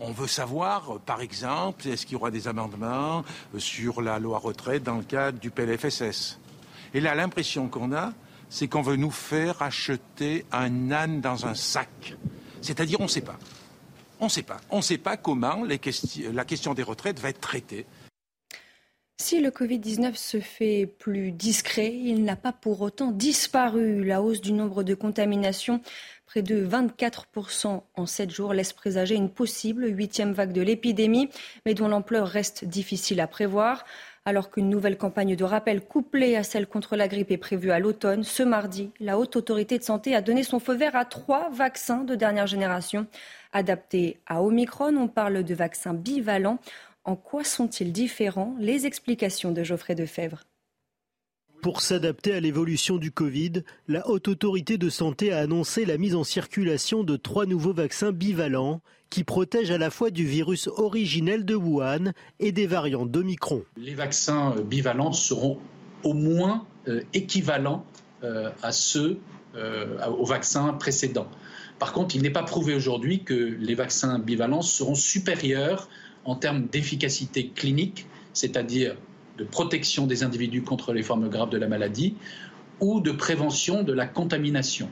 On 0.00 0.12
veut 0.12 0.28
savoir, 0.28 1.00
par 1.00 1.20
exemple, 1.20 1.88
est-ce 1.88 2.06
qu'il 2.06 2.12
y 2.12 2.16
aura 2.16 2.30
des 2.30 2.46
amendements 2.46 3.24
sur 3.56 4.00
la 4.00 4.20
loi 4.20 4.38
retraite 4.38 4.84
dans 4.84 4.98
le 4.98 5.02
cadre 5.02 5.40
du 5.40 5.50
PLFSS. 5.50 6.38
Et 6.94 7.00
là, 7.00 7.16
l'impression 7.16 7.68
qu'on 7.68 7.92
a, 7.92 8.12
c'est 8.48 8.68
qu'on 8.68 8.82
veut 8.82 8.96
nous 8.96 9.10
faire 9.10 9.60
acheter 9.60 10.46
un 10.52 10.92
âne 10.92 11.20
dans 11.20 11.46
un 11.46 11.54
sac. 11.54 12.16
C'est-à-dire, 12.60 13.00
on 13.00 13.04
ne 13.04 13.08
sait 13.08 13.22
pas. 13.22 13.38
On 14.20 14.26
ne 14.26 14.30
sait 14.30 14.42
pas. 14.42 14.58
On 14.70 14.78
ne 14.78 14.82
sait 14.82 14.98
pas 14.98 15.16
comment 15.16 15.64
la 15.64 16.44
question 16.44 16.74
des 16.74 16.82
retraites 16.82 17.18
va 17.18 17.30
être 17.30 17.40
traitée. 17.40 17.84
Si 19.20 19.40
le 19.40 19.50
Covid-19 19.50 20.14
se 20.14 20.38
fait 20.38 20.86
plus 20.86 21.32
discret, 21.32 21.92
il 21.92 22.22
n'a 22.22 22.36
pas 22.36 22.52
pour 22.52 22.80
autant 22.82 23.10
disparu. 23.10 24.04
La 24.04 24.22
hausse 24.22 24.40
du 24.40 24.52
nombre 24.52 24.84
de 24.84 24.94
contaminations, 24.94 25.80
près 26.24 26.40
de 26.40 26.64
24% 26.64 27.82
en 27.96 28.06
7 28.06 28.30
jours, 28.30 28.54
laisse 28.54 28.72
présager 28.72 29.16
une 29.16 29.28
possible 29.28 29.88
huitième 29.88 30.34
vague 30.34 30.52
de 30.52 30.62
l'épidémie, 30.62 31.30
mais 31.66 31.74
dont 31.74 31.88
l'ampleur 31.88 32.28
reste 32.28 32.64
difficile 32.64 33.20
à 33.20 33.26
prévoir. 33.26 33.84
Alors 34.24 34.50
qu'une 34.50 34.68
nouvelle 34.68 34.98
campagne 34.98 35.34
de 35.34 35.44
rappel 35.44 35.80
couplée 35.80 36.36
à 36.36 36.44
celle 36.44 36.66
contre 36.66 36.94
la 36.94 37.08
grippe 37.08 37.32
est 37.32 37.38
prévue 37.38 37.72
à 37.72 37.80
l'automne, 37.80 38.22
ce 38.22 38.42
mardi, 38.44 38.90
la 39.00 39.18
Haute 39.18 39.34
Autorité 39.36 39.78
de 39.78 39.82
Santé 39.82 40.14
a 40.14 40.20
donné 40.20 40.44
son 40.44 40.60
feu 40.60 40.74
vert 40.74 40.94
à 40.94 41.04
trois 41.04 41.50
vaccins 41.50 42.04
de 42.04 42.14
dernière 42.14 42.46
génération. 42.46 43.06
Adaptés 43.52 44.18
à 44.26 44.42
Omicron, 44.42 44.94
on 44.96 45.08
parle 45.08 45.42
de 45.42 45.54
vaccins 45.54 45.94
bivalents. 45.94 46.58
En 47.08 47.16
quoi 47.16 47.42
sont-ils 47.42 47.90
différents? 47.90 48.54
Les 48.60 48.84
explications 48.84 49.50
de 49.50 49.64
Geoffrey 49.64 49.94
Defebvre. 49.94 50.42
Pour 51.62 51.80
s'adapter 51.80 52.34
à 52.34 52.40
l'évolution 52.40 52.98
du 52.98 53.10
Covid, 53.10 53.62
la 53.88 54.06
Haute 54.10 54.28
Autorité 54.28 54.76
de 54.76 54.90
Santé 54.90 55.32
a 55.32 55.38
annoncé 55.38 55.86
la 55.86 55.96
mise 55.96 56.14
en 56.14 56.22
circulation 56.22 57.04
de 57.04 57.16
trois 57.16 57.46
nouveaux 57.46 57.72
vaccins 57.72 58.12
bivalents 58.12 58.82
qui 59.08 59.24
protègent 59.24 59.70
à 59.70 59.78
la 59.78 59.88
fois 59.88 60.10
du 60.10 60.26
virus 60.26 60.68
originel 60.76 61.46
de 61.46 61.54
Wuhan 61.54 62.12
et 62.40 62.52
des 62.52 62.66
variants 62.66 63.06
d'Omicron. 63.06 63.64
Les 63.78 63.94
vaccins 63.94 64.54
bivalents 64.60 65.14
seront 65.14 65.56
au 66.02 66.12
moins 66.12 66.66
euh, 66.88 67.00
équivalents 67.14 67.86
euh, 68.22 68.50
à 68.62 68.70
ceux 68.70 69.18
euh, 69.54 69.96
aux 70.10 70.26
vaccins 70.26 70.74
précédents. 70.74 71.30
Par 71.78 71.94
contre, 71.94 72.16
il 72.16 72.20
n'est 72.22 72.28
pas 72.28 72.42
prouvé 72.42 72.74
aujourd'hui 72.74 73.24
que 73.24 73.56
les 73.58 73.74
vaccins 73.74 74.18
bivalents 74.18 74.60
seront 74.60 74.94
supérieurs 74.94 75.88
en 76.28 76.36
termes 76.36 76.66
d'efficacité 76.66 77.48
clinique, 77.48 78.06
c'est-à-dire 78.34 78.96
de 79.38 79.44
protection 79.44 80.06
des 80.06 80.22
individus 80.22 80.62
contre 80.62 80.92
les 80.92 81.02
formes 81.02 81.28
graves 81.30 81.48
de 81.48 81.56
la 81.56 81.68
maladie, 81.68 82.16
ou 82.80 83.00
de 83.00 83.12
prévention 83.12 83.82
de 83.82 83.92
la 83.94 84.06
contamination. 84.06 84.90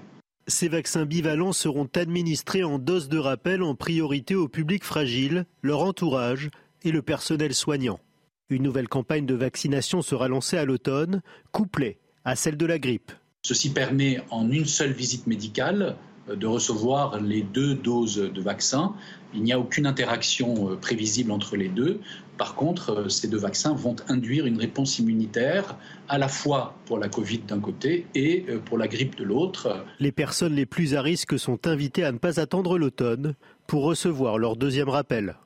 Ces 0.49 0.69
vaccins 0.69 1.05
bivalents 1.05 1.52
seront 1.52 1.88
administrés 1.95 2.64
en 2.64 2.78
dose 2.78 3.09
de 3.09 3.19
rappel 3.19 3.62
en 3.62 3.75
priorité 3.75 4.35
au 4.35 4.49
public 4.49 4.83
fragile, 4.83 5.45
leur 5.62 5.81
entourage 5.81 6.49
et 6.85 6.90
le 6.90 7.02
personnel 7.02 7.52
soignant. 7.55 8.00
Une 8.49 8.62
nouvelle 8.62 8.88
campagne 8.88 9.26
de 9.26 9.35
vaccination 9.35 10.00
sera 10.02 10.28
lancée 10.28 10.57
à 10.57 10.64
l'automne, 10.64 11.21
couplée 11.52 11.99
à 12.25 12.35
celle 12.35 12.57
de 12.57 12.66
la 12.66 12.78
grippe. 12.78 13.12
Ceci 13.43 13.71
permet 13.71 14.21
en 14.31 14.50
une 14.50 14.66
seule 14.66 14.93
visite 14.93 15.26
médicale 15.26 15.97
de 16.28 16.47
recevoir 16.47 17.21
les 17.21 17.42
deux 17.42 17.75
doses 17.75 18.16
de 18.16 18.40
vaccin. 18.40 18.95
Il 19.35 19.42
n'y 19.42 19.52
a 19.52 19.59
aucune 19.59 19.87
interaction 19.87 20.71
euh, 20.71 20.76
prévisible 20.76 21.30
entre 21.30 21.56
les 21.56 21.68
deux. 21.68 22.00
Par 22.38 22.54
contre, 22.54 22.90
euh, 22.90 23.09
ces 23.09 23.28
deux 23.28 23.38
vaccins 23.38 23.75
vont 23.75 23.97
induire 24.09 24.47
une 24.47 24.59
réponse 24.59 24.99
immunitaire 24.99 25.76
à 26.09 26.18
la 26.18 26.28
fois 26.28 26.75
pour 26.87 26.99
la 26.99 27.09
Covid 27.09 27.38
d'un 27.40 27.61
côté 27.61 28.06
et 28.14 28.45
euh, 28.49 28.59
pour 28.59 28.78
la 28.78 28.88
grippe 28.88 29.16
de 29.16 29.25
l'autre. 29.25 29.85
Les 30.00 30.12
personnes 30.12 30.54
les 30.54 30.66
plus 30.66 30.95
à 30.95 31.02
risque 31.02 31.38
sont 31.38 31.66
invitées 31.66 32.04
à 32.04 32.12
ne 32.12 32.18
pas 32.18 32.40
attendre 32.40 32.78
l'automne 32.78 33.35
pour 33.66 33.85
recevoir 33.85 34.38
leur 34.38 34.56
deuxième 34.56 34.88
rappel. 34.88 35.37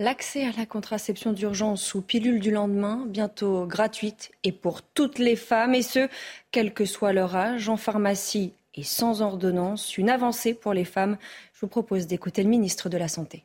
L'accès 0.00 0.44
à 0.44 0.52
la 0.56 0.64
contraception 0.64 1.32
d'urgence 1.32 1.92
ou 1.94 2.02
pilule 2.02 2.38
du 2.38 2.52
lendemain, 2.52 3.04
bientôt 3.08 3.66
gratuite 3.66 4.30
et 4.44 4.52
pour 4.52 4.82
toutes 4.82 5.18
les 5.18 5.34
femmes, 5.34 5.74
et 5.74 5.82
ce, 5.82 6.08
quel 6.52 6.72
que 6.72 6.84
soit 6.84 7.12
leur 7.12 7.34
âge, 7.34 7.68
en 7.68 7.76
pharmacie 7.76 8.52
et 8.78 8.84
sans 8.84 9.22
ordonnance, 9.22 9.98
une 9.98 10.08
avancée 10.08 10.54
pour 10.54 10.72
les 10.72 10.84
femmes. 10.84 11.18
Je 11.52 11.60
vous 11.62 11.66
propose 11.66 12.06
d'écouter 12.06 12.44
le 12.44 12.48
ministre 12.48 12.88
de 12.88 12.96
la 12.96 13.08
Santé. 13.08 13.44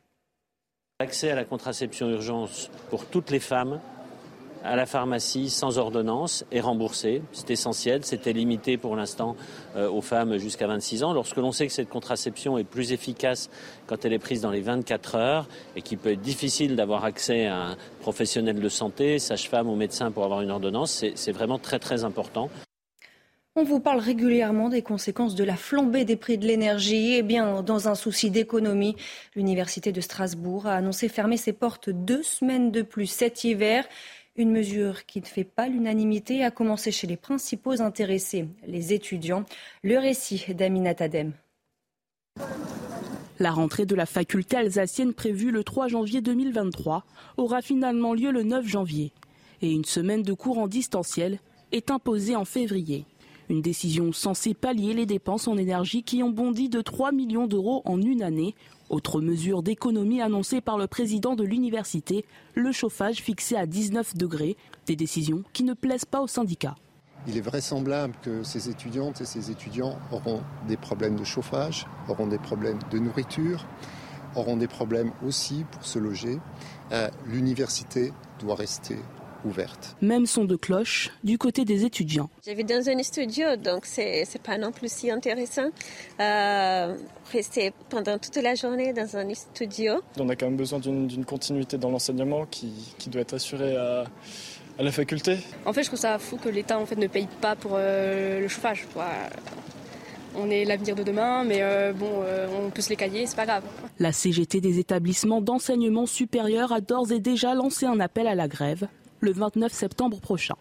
L'accès 1.00 1.30
à 1.30 1.34
la 1.34 1.44
contraception 1.44 2.08
urgence 2.08 2.70
pour 2.88 3.06
toutes 3.06 3.30
les 3.30 3.40
femmes 3.40 3.80
à 4.62 4.76
la 4.76 4.86
pharmacie 4.86 5.50
sans 5.50 5.76
ordonnance 5.76 6.44
est 6.50 6.60
remboursé. 6.60 7.20
C'est 7.32 7.50
essentiel. 7.50 8.04
C'était 8.04 8.32
limité 8.32 8.78
pour 8.78 8.96
l'instant 8.96 9.36
euh, 9.76 9.90
aux 9.90 10.00
femmes 10.00 10.38
jusqu'à 10.38 10.68
26 10.68 11.02
ans. 11.02 11.12
Lorsque 11.12 11.36
l'on 11.36 11.52
sait 11.52 11.66
que 11.66 11.72
cette 11.72 11.90
contraception 11.90 12.56
est 12.56 12.64
plus 12.64 12.92
efficace 12.92 13.50
quand 13.86 14.04
elle 14.04 14.14
est 14.14 14.18
prise 14.18 14.40
dans 14.40 14.52
les 14.52 14.62
24 14.62 15.16
heures 15.16 15.48
et 15.76 15.82
qu'il 15.82 15.98
peut 15.98 16.12
être 16.12 16.22
difficile 16.22 16.76
d'avoir 16.76 17.04
accès 17.04 17.46
à 17.46 17.56
un 17.56 17.76
professionnel 18.00 18.58
de 18.58 18.68
santé, 18.68 19.18
sage-femme 19.18 19.68
ou 19.68 19.74
médecin 19.74 20.10
pour 20.10 20.24
avoir 20.24 20.40
une 20.40 20.50
ordonnance, 20.50 21.04
c'est 21.14 21.32
vraiment 21.32 21.58
très 21.58 21.80
très 21.80 22.04
important. 22.04 22.48
On 23.56 23.62
vous 23.62 23.78
parle 23.78 24.00
régulièrement 24.00 24.68
des 24.68 24.82
conséquences 24.82 25.36
de 25.36 25.44
la 25.44 25.56
flambée 25.56 26.04
des 26.04 26.16
prix 26.16 26.38
de 26.38 26.46
l'énergie. 26.46 27.14
Eh 27.14 27.22
bien, 27.22 27.62
dans 27.62 27.86
un 27.86 27.94
souci 27.94 28.28
d'économie, 28.32 28.96
l'Université 29.36 29.92
de 29.92 30.00
Strasbourg 30.00 30.66
a 30.66 30.74
annoncé 30.74 31.08
fermer 31.08 31.36
ses 31.36 31.52
portes 31.52 31.88
deux 31.88 32.24
semaines 32.24 32.72
de 32.72 32.82
plus 32.82 33.06
cet 33.06 33.44
hiver. 33.44 33.86
Une 34.34 34.50
mesure 34.50 35.06
qui 35.06 35.20
ne 35.20 35.24
fait 35.24 35.44
pas 35.44 35.68
l'unanimité, 35.68 36.42
a 36.42 36.50
commencé 36.50 36.90
chez 36.90 37.06
les 37.06 37.16
principaux 37.16 37.80
intéressés, 37.80 38.48
les 38.66 38.92
étudiants. 38.92 39.44
Le 39.84 39.98
récit 39.98 40.52
d'Aminat 40.52 40.96
Adem. 40.98 41.32
La 43.38 43.52
rentrée 43.52 43.86
de 43.86 43.94
la 43.94 44.06
faculté 44.06 44.56
alsacienne 44.56 45.14
prévue 45.14 45.52
le 45.52 45.62
3 45.62 45.86
janvier 45.86 46.20
2023 46.22 47.04
aura 47.36 47.62
finalement 47.62 48.14
lieu 48.14 48.32
le 48.32 48.42
9 48.42 48.66
janvier. 48.66 49.12
Et 49.62 49.70
une 49.70 49.84
semaine 49.84 50.24
de 50.24 50.32
cours 50.32 50.58
en 50.58 50.66
distanciel 50.66 51.38
est 51.70 51.92
imposée 51.92 52.34
en 52.34 52.44
février. 52.44 53.06
Une 53.50 53.60
décision 53.60 54.12
censée 54.12 54.54
pallier 54.54 54.94
les 54.94 55.06
dépenses 55.06 55.48
en 55.48 55.56
énergie 55.56 56.02
qui 56.02 56.22
ont 56.22 56.30
bondi 56.30 56.68
de 56.68 56.80
3 56.80 57.12
millions 57.12 57.46
d'euros 57.46 57.82
en 57.84 58.00
une 58.00 58.22
année. 58.22 58.54
Autre 58.88 59.20
mesure 59.20 59.62
d'économie 59.62 60.22
annoncée 60.22 60.60
par 60.60 60.78
le 60.78 60.86
président 60.86 61.36
de 61.36 61.44
l'université, 61.44 62.24
le 62.54 62.72
chauffage 62.72 63.16
fixé 63.16 63.56
à 63.56 63.66
19 63.66 64.16
degrés. 64.16 64.56
Des 64.86 64.96
décisions 64.96 65.42
qui 65.52 65.64
ne 65.64 65.74
plaisent 65.74 66.04
pas 66.04 66.22
aux 66.22 66.26
syndicats. 66.26 66.76
Il 67.26 67.36
est 67.36 67.42
vraisemblable 67.42 68.14
que 68.22 68.42
ces 68.42 68.68
étudiantes 68.68 69.20
et 69.20 69.24
ces 69.24 69.50
étudiants 69.50 69.98
auront 70.12 70.42
des 70.68 70.76
problèmes 70.76 71.16
de 71.16 71.24
chauffage, 71.24 71.86
auront 72.08 72.26
des 72.26 72.38
problèmes 72.38 72.78
de 72.90 72.98
nourriture, 72.98 73.66
auront 74.36 74.56
des 74.56 74.68
problèmes 74.68 75.12
aussi 75.26 75.64
pour 75.70 75.84
se 75.84 75.98
loger. 75.98 76.38
Euh, 76.92 77.08
l'université 77.26 78.12
doit 78.40 78.56
rester 78.56 78.96
ouverte. 79.44 79.96
Même 80.00 80.26
son 80.26 80.44
de 80.44 80.56
cloche 80.56 81.10
du 81.22 81.38
côté 81.38 81.64
des 81.64 81.84
étudiants. 81.84 82.30
J'habite 82.44 82.68
dans 82.68 82.88
un 82.88 83.02
studio, 83.02 83.56
donc 83.56 83.86
c'est 83.86 84.26
pas 84.42 84.58
non 84.58 84.72
plus 84.72 84.90
si 84.92 85.10
intéressant. 85.10 85.68
Euh, 86.20 86.96
rester 87.32 87.72
pendant 87.88 88.18
toute 88.18 88.36
la 88.36 88.54
journée 88.54 88.92
dans 88.92 89.16
un 89.16 89.32
studio. 89.34 89.94
On 90.18 90.28
a 90.28 90.36
quand 90.36 90.46
même 90.46 90.56
besoin 90.56 90.78
d'une 90.78 91.24
continuité 91.24 91.78
dans 91.78 91.90
l'enseignement 91.90 92.46
qui, 92.46 92.94
qui, 92.98 93.10
doit 93.10 93.22
être 93.22 93.34
assurée 93.34 93.76
à, 93.76 94.04
à, 94.78 94.82
la 94.82 94.92
faculté. 94.92 95.38
En 95.64 95.72
fait, 95.72 95.82
je 95.82 95.88
trouve 95.88 96.00
ça 96.00 96.18
fou 96.18 96.36
que 96.36 96.48
l'État 96.48 96.78
en 96.78 96.86
fait, 96.86 96.96
ne 96.96 97.06
paye 97.06 97.28
pas 97.40 97.56
pour 97.56 97.72
euh, 97.74 98.40
le 98.40 98.48
chauffage. 98.48 98.86
On 100.36 100.50
est 100.50 100.64
l'avenir 100.64 100.96
de 100.96 101.04
demain, 101.04 101.44
mais 101.44 101.58
euh, 101.60 101.92
bon, 101.92 102.22
euh, 102.24 102.48
on 102.60 102.70
peut 102.70 102.82
se 102.82 102.90
les 102.90 102.96
cailler, 102.96 103.26
c'est 103.26 103.36
pas 103.36 103.46
grave. 103.46 103.62
La 104.00 104.12
CGT 104.12 104.60
des 104.60 104.80
établissements 104.80 105.40
d'enseignement 105.40 106.06
supérieur 106.06 106.72
a 106.72 106.80
d'ores 106.80 107.12
et 107.12 107.20
déjà 107.20 107.54
lancé 107.54 107.86
un 107.86 108.00
appel 108.00 108.26
à 108.26 108.34
la 108.34 108.48
grève 108.48 108.88
le 109.20 109.32
29 109.32 109.72
septembre 109.72 110.20
prochain. 110.20 110.54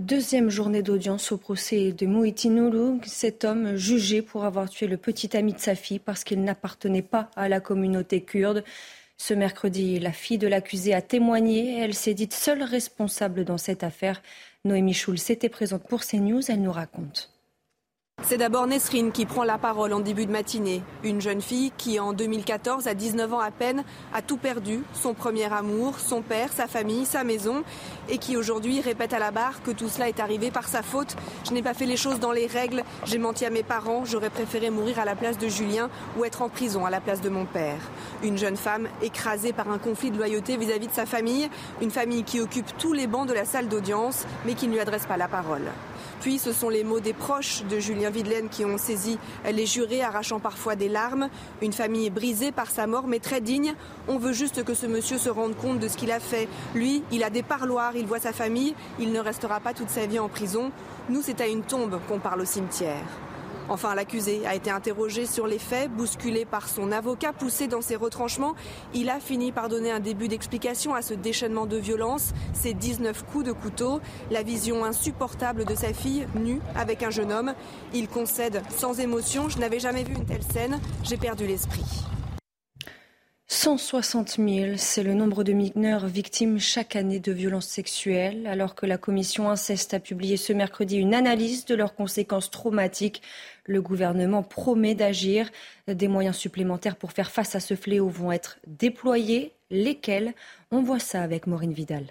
Deuxième 0.00 0.48
journée 0.48 0.82
d'audience 0.82 1.32
au 1.32 1.38
procès 1.38 1.92
de 1.92 2.06
Mouiti 2.06 2.50
cet 3.04 3.44
homme 3.44 3.76
jugé 3.76 4.22
pour 4.22 4.44
avoir 4.44 4.70
tué 4.70 4.86
le 4.86 4.96
petit 4.96 5.36
ami 5.36 5.52
de 5.52 5.58
sa 5.58 5.74
fille 5.74 5.98
parce 5.98 6.24
qu'il 6.24 6.42
n'appartenait 6.44 7.02
pas 7.02 7.30
à 7.36 7.48
la 7.48 7.60
communauté 7.60 8.22
kurde. 8.22 8.64
Ce 9.16 9.34
mercredi, 9.34 9.98
la 9.98 10.12
fille 10.12 10.38
de 10.38 10.46
l'accusé 10.46 10.94
a 10.94 11.02
témoigné. 11.02 11.80
Elle 11.80 11.94
s'est 11.94 12.14
dite 12.14 12.32
seule 12.32 12.62
responsable 12.62 13.44
dans 13.44 13.58
cette 13.58 13.82
affaire. 13.82 14.22
Noémie 14.64 14.94
Schulz 14.94 15.30
était 15.30 15.48
présente 15.48 15.82
pour 15.82 16.02
CNews. 16.02 16.48
Elle 16.48 16.62
nous 16.62 16.72
raconte. 16.72 17.37
C'est 18.24 18.36
d'abord 18.36 18.66
Nesrine 18.66 19.12
qui 19.12 19.26
prend 19.26 19.44
la 19.44 19.58
parole 19.58 19.92
en 19.92 20.00
début 20.00 20.26
de 20.26 20.32
matinée. 20.32 20.82
Une 21.04 21.20
jeune 21.20 21.40
fille 21.40 21.72
qui, 21.78 22.00
en 22.00 22.12
2014, 22.12 22.88
à 22.88 22.94
19 22.94 23.32
ans 23.32 23.38
à 23.38 23.52
peine, 23.52 23.84
a 24.12 24.22
tout 24.22 24.36
perdu. 24.36 24.82
Son 24.92 25.14
premier 25.14 25.50
amour, 25.50 25.98
son 26.00 26.20
père, 26.20 26.52
sa 26.52 26.66
famille, 26.66 27.06
sa 27.06 27.22
maison. 27.22 27.62
Et 28.08 28.18
qui 28.18 28.36
aujourd'hui 28.36 28.80
répète 28.80 29.12
à 29.12 29.20
la 29.20 29.30
barre 29.30 29.62
que 29.62 29.70
tout 29.70 29.88
cela 29.88 30.08
est 30.08 30.18
arrivé 30.18 30.50
par 30.50 30.68
sa 30.68 30.82
faute. 30.82 31.16
Je 31.46 31.52
n'ai 31.52 31.62
pas 31.62 31.74
fait 31.74 31.86
les 31.86 31.96
choses 31.96 32.18
dans 32.18 32.32
les 32.32 32.48
règles. 32.48 32.82
J'ai 33.04 33.18
menti 33.18 33.46
à 33.46 33.50
mes 33.50 33.62
parents. 33.62 34.04
J'aurais 34.04 34.30
préféré 34.30 34.68
mourir 34.70 34.98
à 34.98 35.04
la 35.04 35.14
place 35.14 35.38
de 35.38 35.48
Julien 35.48 35.88
ou 36.18 36.24
être 36.24 36.42
en 36.42 36.48
prison 36.48 36.84
à 36.84 36.90
la 36.90 37.00
place 37.00 37.20
de 37.20 37.28
mon 37.28 37.46
père. 37.46 37.80
Une 38.24 38.36
jeune 38.36 38.56
femme 38.56 38.88
écrasée 39.00 39.52
par 39.52 39.70
un 39.70 39.78
conflit 39.78 40.10
de 40.10 40.18
loyauté 40.18 40.56
vis-à-vis 40.56 40.86
-vis 40.86 40.90
de 40.90 40.94
sa 40.94 41.06
famille. 41.06 41.48
Une 41.80 41.92
famille 41.92 42.24
qui 42.24 42.40
occupe 42.40 42.76
tous 42.78 42.92
les 42.92 43.06
bancs 43.06 43.28
de 43.28 43.34
la 43.34 43.44
salle 43.44 43.68
d'audience 43.68 44.26
mais 44.44 44.54
qui 44.54 44.66
ne 44.66 44.72
lui 44.72 44.80
adresse 44.80 45.06
pas 45.06 45.16
la 45.16 45.28
parole. 45.28 45.70
Puis 46.20 46.38
ce 46.38 46.52
sont 46.52 46.68
les 46.68 46.84
mots 46.84 47.00
des 47.00 47.12
proches 47.12 47.62
de 47.70 47.78
Julien 47.78 48.10
Videlaine 48.10 48.48
qui 48.48 48.64
ont 48.64 48.78
saisi 48.78 49.18
les 49.50 49.66
jurés, 49.66 50.02
arrachant 50.02 50.40
parfois 50.40 50.74
des 50.74 50.88
larmes. 50.88 51.28
Une 51.62 51.72
famille 51.72 52.10
brisée 52.10 52.52
par 52.52 52.70
sa 52.70 52.86
mort, 52.86 53.06
mais 53.06 53.20
très 53.20 53.40
digne. 53.40 53.74
On 54.08 54.18
veut 54.18 54.32
juste 54.32 54.64
que 54.64 54.74
ce 54.74 54.86
monsieur 54.86 55.18
se 55.18 55.28
rende 55.28 55.56
compte 55.56 55.78
de 55.78 55.88
ce 55.88 55.96
qu'il 55.96 56.10
a 56.10 56.20
fait. 56.20 56.48
Lui, 56.74 57.02
il 57.12 57.22
a 57.22 57.30
des 57.30 57.42
parloirs, 57.42 57.96
il 57.96 58.06
voit 58.06 58.20
sa 58.20 58.32
famille, 58.32 58.74
il 58.98 59.12
ne 59.12 59.20
restera 59.20 59.60
pas 59.60 59.74
toute 59.74 59.90
sa 59.90 60.06
vie 60.06 60.18
en 60.18 60.28
prison. 60.28 60.72
Nous, 61.08 61.22
c'est 61.22 61.40
à 61.40 61.46
une 61.46 61.62
tombe 61.62 62.00
qu'on 62.08 62.18
parle 62.18 62.40
au 62.40 62.46
cimetière. 62.46 63.06
Enfin, 63.68 63.94
l'accusé 63.94 64.46
a 64.46 64.54
été 64.54 64.70
interrogé 64.70 65.26
sur 65.26 65.46
les 65.46 65.58
faits, 65.58 65.90
bousculé 65.90 66.44
par 66.44 66.68
son 66.68 66.90
avocat, 66.90 67.32
poussé 67.32 67.66
dans 67.66 67.82
ses 67.82 67.96
retranchements. 67.96 68.54
Il 68.94 69.10
a 69.10 69.20
fini 69.20 69.52
par 69.52 69.68
donner 69.68 69.90
un 69.90 70.00
début 70.00 70.28
d'explication 70.28 70.94
à 70.94 71.02
ce 71.02 71.14
déchaînement 71.14 71.66
de 71.66 71.76
violence, 71.76 72.32
ces 72.54 72.72
19 72.72 73.24
coups 73.26 73.44
de 73.44 73.52
couteau, 73.52 74.00
la 74.30 74.42
vision 74.42 74.84
insupportable 74.84 75.64
de 75.64 75.74
sa 75.74 75.92
fille 75.92 76.26
nue 76.34 76.60
avec 76.76 77.02
un 77.02 77.10
jeune 77.10 77.32
homme. 77.32 77.54
Il 77.92 78.08
concède 78.08 78.62
sans 78.74 79.00
émotion, 79.00 79.48
je 79.48 79.58
n'avais 79.58 79.80
jamais 79.80 80.02
vu 80.02 80.14
une 80.14 80.24
telle 80.24 80.42
scène, 80.42 80.80
j'ai 81.04 81.16
perdu 81.16 81.46
l'esprit. 81.46 81.84
160 83.50 84.36
000, 84.36 84.72
c'est 84.76 85.02
le 85.02 85.14
nombre 85.14 85.42
de 85.42 85.54
mineurs 85.54 86.06
victimes 86.06 86.58
chaque 86.58 86.96
année 86.96 87.18
de 87.18 87.32
violences 87.32 87.66
sexuelles, 87.66 88.46
alors 88.46 88.74
que 88.74 88.84
la 88.84 88.98
commission 88.98 89.48
inceste 89.48 89.94
a 89.94 90.00
publié 90.00 90.36
ce 90.36 90.52
mercredi 90.52 90.98
une 90.98 91.14
analyse 91.14 91.64
de 91.64 91.74
leurs 91.74 91.94
conséquences 91.94 92.50
traumatiques. 92.50 93.22
Le 93.68 93.82
gouvernement 93.82 94.42
promet 94.42 94.94
d'agir. 94.94 95.50
Des 95.86 96.08
moyens 96.08 96.36
supplémentaires 96.36 96.96
pour 96.96 97.12
faire 97.12 97.30
face 97.30 97.54
à 97.54 97.60
ce 97.60 97.76
fléau 97.76 98.08
vont 98.08 98.32
être 98.32 98.58
déployés. 98.66 99.52
Lesquels? 99.70 100.32
On 100.70 100.82
voit 100.82 100.98
ça 100.98 101.22
avec 101.22 101.46
Maureen 101.46 101.74
Vidal. 101.74 102.06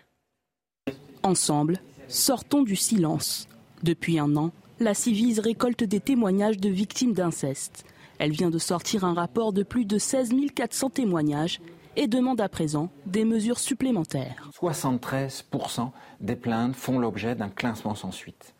Ensemble, 1.24 1.80
sortons 2.08 2.62
du 2.62 2.76
silence. 2.76 3.50
Depuis 3.82 4.20
un 4.20 4.36
an, 4.36 4.52
la 4.80 4.94
Civise 4.94 5.40
récolte 5.40 5.84
des 5.84 6.00
témoignages 6.00 6.58
de 6.58 6.70
victimes 6.70 7.14
d'inceste. 7.14 7.86
Elle 8.20 8.32
vient 8.32 8.52
de 8.52 8.60
sortir 8.60 9.04
un 9.04 9.16
rapport 9.16 9.52
de 9.52 9.64
plus 9.64 9.86
de 9.86 9.98
16 9.98 10.30
400 10.54 10.92
témoignages 10.92 11.60
et 11.96 12.06
demande 12.06 12.40
à 12.40 12.50
présent 12.50 12.92
des 13.08 13.26
mesures 13.26 13.58
supplémentaires. 13.58 14.52
73% 14.62 15.90
des 16.22 16.36
plaintes 16.36 16.76
font 16.76 17.00
l'objet 17.00 17.34
d'un 17.34 17.50
classement 17.50 17.96
sans 17.96 18.12
suite. 18.12 18.54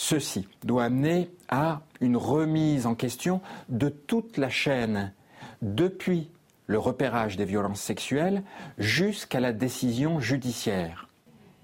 Ceci 0.00 0.46
doit 0.64 0.84
amener 0.84 1.28
à 1.48 1.82
une 2.00 2.16
remise 2.16 2.86
en 2.86 2.94
question 2.94 3.40
de 3.68 3.88
toute 3.88 4.36
la 4.36 4.48
chaîne, 4.48 5.12
depuis 5.60 6.30
le 6.68 6.78
repérage 6.78 7.36
des 7.36 7.44
violences 7.44 7.80
sexuelles 7.80 8.44
jusqu'à 8.78 9.40
la 9.40 9.52
décision 9.52 10.20
judiciaire. 10.20 11.08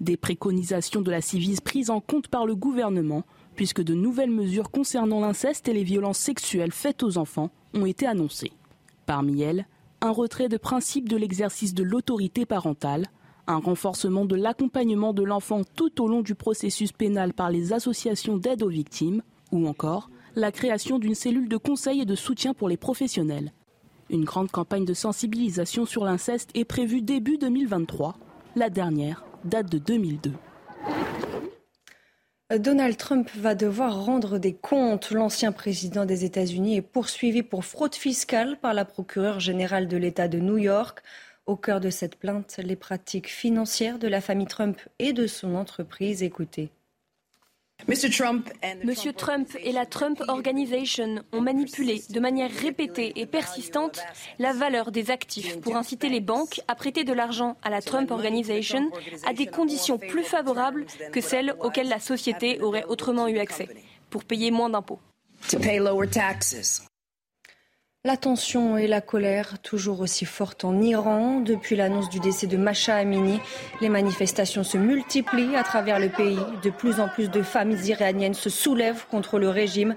Des 0.01 0.17
préconisations 0.17 0.99
de 0.99 1.11
la 1.11 1.21
Civise 1.21 1.61
prises 1.61 1.89
en 1.89 2.01
compte 2.01 2.27
par 2.27 2.45
le 2.45 2.55
gouvernement 2.55 3.23
puisque 3.55 3.81
de 3.81 3.93
nouvelles 3.93 4.31
mesures 4.31 4.69
concernant 4.69 5.21
l'inceste 5.21 5.69
et 5.69 5.73
les 5.73 5.85
violences 5.85 6.19
sexuelles 6.19 6.73
faites 6.73 7.03
aux 7.03 7.17
enfants 7.17 7.51
ont 7.73 7.85
été 7.85 8.05
annoncées. 8.05 8.51
Parmi 9.05 9.43
elles, 9.43 9.65
un 10.01 10.11
retrait 10.11 10.49
de 10.49 10.57
principe 10.57 11.07
de 11.07 11.15
l'exercice 11.15 11.73
de 11.73 11.83
l'autorité 11.83 12.45
parentale, 12.45 13.07
un 13.47 13.57
renforcement 13.57 14.25
de 14.25 14.35
l'accompagnement 14.35 15.13
de 15.13 15.23
l'enfant 15.23 15.61
tout 15.75 16.01
au 16.01 16.07
long 16.07 16.21
du 16.21 16.35
processus 16.35 16.91
pénal 16.91 17.33
par 17.33 17.49
les 17.49 17.73
associations 17.73 18.37
d'aide 18.37 18.63
aux 18.63 18.69
victimes, 18.69 19.21
ou 19.51 19.67
encore 19.67 20.09
la 20.35 20.51
création 20.51 20.99
d'une 20.99 21.15
cellule 21.15 21.47
de 21.47 21.57
conseil 21.57 22.01
et 22.01 22.05
de 22.05 22.15
soutien 22.15 22.53
pour 22.53 22.67
les 22.67 22.77
professionnels. 22.77 23.53
Une 24.09 24.25
grande 24.25 24.51
campagne 24.51 24.85
de 24.85 24.93
sensibilisation 24.93 25.85
sur 25.85 26.03
l'inceste 26.03 26.49
est 26.53 26.65
prévue 26.65 27.01
début 27.01 27.37
2023. 27.37 28.17
La 28.55 28.69
dernière 28.69 29.25
date 29.43 29.71
de 29.71 29.77
2002. 29.77 30.31
Donald 32.59 32.95
Trump 32.97 33.29
va 33.35 33.55
devoir 33.55 34.05
rendre 34.05 34.37
des 34.37 34.53
comptes. 34.53 35.09
L'ancien 35.09 35.51
président 35.51 36.05
des 36.05 36.25
États-Unis 36.25 36.77
est 36.77 36.83
poursuivi 36.83 37.41
pour 37.41 37.65
fraude 37.65 37.95
fiscale 37.95 38.57
par 38.61 38.75
la 38.75 38.85
procureure 38.85 39.39
générale 39.39 39.87
de 39.87 39.97
l'État 39.97 40.27
de 40.27 40.39
New 40.39 40.57
York. 40.57 41.01
Au 41.45 41.55
cœur 41.55 41.79
de 41.79 41.91
cette 41.91 42.15
plainte, 42.15 42.59
les 42.63 42.75
pratiques 42.75 43.29
financières 43.29 43.99
de 43.99 44.07
la 44.07 44.19
famille 44.19 44.47
Trump 44.47 44.79
et 44.97 45.13
de 45.13 45.27
son 45.27 45.53
entreprise. 45.53 46.23
Écoutez. 46.23 46.71
Monsieur 47.87 49.13
Trump 49.13 49.49
et 49.59 49.71
la 49.71 49.85
Trump 49.85 50.23
Organization 50.27 51.23
ont 51.33 51.41
manipulé 51.41 52.01
de 52.09 52.19
manière 52.19 52.49
répétée 52.49 53.13
et 53.17 53.27
persistante 53.27 53.99
la 54.39 54.53
valeur 54.53 54.91
des 54.91 55.11
actifs 55.11 55.59
pour 55.61 55.75
inciter 55.75 56.09
les 56.09 56.21
banques 56.21 56.61
à 56.67 56.73
prêter 56.73 57.03
de 57.03 57.13
l'argent 57.13 57.57
à 57.61 57.69
la 57.69 57.81
Trump 57.81 58.09
Organization 58.09 58.89
à 59.27 59.33
des 59.33 59.45
conditions 59.45 59.99
plus 59.99 60.23
favorables 60.23 60.85
que 61.11 61.21
celles 61.21 61.55
auxquelles 61.59 61.89
la 61.89 61.99
société 61.99 62.59
aurait 62.61 62.85
autrement 62.85 63.27
eu 63.27 63.37
accès, 63.37 63.67
pour 64.09 64.23
payer 64.23 64.49
moins 64.49 64.69
d'impôts. 64.69 64.99
La 68.05 68.17
tension 68.17 68.77
et 68.77 68.85
la 68.85 69.01
colère 69.01 69.57
toujours 69.63 70.01
aussi 70.01 70.25
fortes 70.25 70.63
en 70.63 70.79
Iran. 70.79 71.39
Depuis 71.39 71.75
l'annonce 71.75 72.07
du 72.07 72.19
décès 72.19 72.45
de 72.45 72.55
Masha 72.55 72.97
Amini, 72.97 73.39
les 73.81 73.89
manifestations 73.89 74.63
se 74.63 74.77
multiplient 74.77 75.55
à 75.55 75.63
travers 75.63 75.97
le 75.97 76.09
pays. 76.09 76.37
De 76.61 76.69
plus 76.69 76.99
en 76.99 77.07
plus 77.07 77.31
de 77.31 77.41
familles 77.41 77.87
iraniennes 77.87 78.35
se 78.35 78.51
soulèvent 78.51 79.07
contre 79.09 79.39
le 79.39 79.49
régime. 79.49 79.95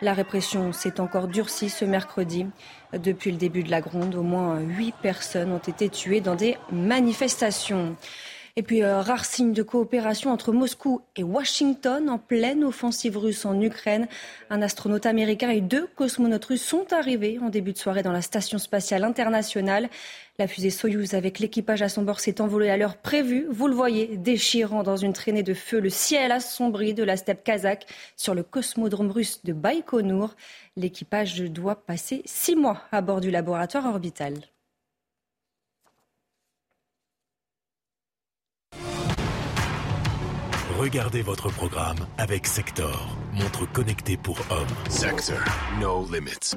La 0.00 0.14
répression 0.14 0.72
s'est 0.72 1.00
encore 1.00 1.28
durcie 1.28 1.68
ce 1.68 1.84
mercredi. 1.84 2.46
Depuis 2.94 3.30
le 3.30 3.36
début 3.36 3.62
de 3.62 3.70
la 3.70 3.82
gronde, 3.82 4.14
au 4.14 4.22
moins 4.22 4.58
huit 4.60 4.94
personnes 5.02 5.52
ont 5.52 5.58
été 5.58 5.90
tuées 5.90 6.22
dans 6.22 6.36
des 6.36 6.56
manifestations. 6.72 7.94
Et 8.60 8.62
puis, 8.62 8.82
euh, 8.82 9.00
rare 9.00 9.24
signe 9.24 9.54
de 9.54 9.62
coopération 9.62 10.30
entre 10.30 10.52
Moscou 10.52 11.00
et 11.16 11.22
Washington 11.22 12.10
en 12.10 12.18
pleine 12.18 12.62
offensive 12.62 13.16
russe 13.16 13.46
en 13.46 13.58
Ukraine. 13.58 14.06
Un 14.50 14.60
astronaute 14.60 15.06
américain 15.06 15.48
et 15.48 15.62
deux 15.62 15.86
cosmonautes 15.96 16.44
russes 16.44 16.66
sont 16.66 16.92
arrivés 16.92 17.38
en 17.40 17.48
début 17.48 17.72
de 17.72 17.78
soirée 17.78 18.02
dans 18.02 18.12
la 18.12 18.20
station 18.20 18.58
spatiale 18.58 19.04
internationale. 19.04 19.88
La 20.38 20.46
fusée 20.46 20.68
Soyouz 20.68 21.14
avec 21.14 21.38
l'équipage 21.38 21.80
à 21.80 21.88
son 21.88 22.02
bord 22.02 22.20
s'est 22.20 22.42
envolée 22.42 22.68
à 22.68 22.76
l'heure 22.76 22.98
prévue. 22.98 23.46
Vous 23.48 23.66
le 23.66 23.74
voyez, 23.74 24.18
déchirant 24.18 24.82
dans 24.82 24.98
une 24.98 25.14
traînée 25.14 25.42
de 25.42 25.54
feu 25.54 25.80
le 25.80 25.88
ciel 25.88 26.30
assombri 26.30 26.92
de 26.92 27.02
la 27.02 27.16
steppe 27.16 27.42
kazakh 27.42 27.86
sur 28.14 28.34
le 28.34 28.42
cosmodrome 28.42 29.10
russe 29.10 29.42
de 29.42 29.54
Baïkonour. 29.54 30.34
L'équipage 30.76 31.40
doit 31.44 31.76
passer 31.76 32.20
six 32.26 32.56
mois 32.56 32.82
à 32.92 33.00
bord 33.00 33.22
du 33.22 33.30
laboratoire 33.30 33.86
orbital. 33.86 34.34
Regardez 40.80 41.20
votre 41.20 41.50
programme 41.50 41.98
avec 42.16 42.46
Sector, 42.46 43.14
montre 43.34 43.70
connectée 43.70 44.16
pour 44.16 44.38
hommes. 44.48 44.66
Sector, 44.88 45.36
no 45.78 46.08
limits. 46.10 46.56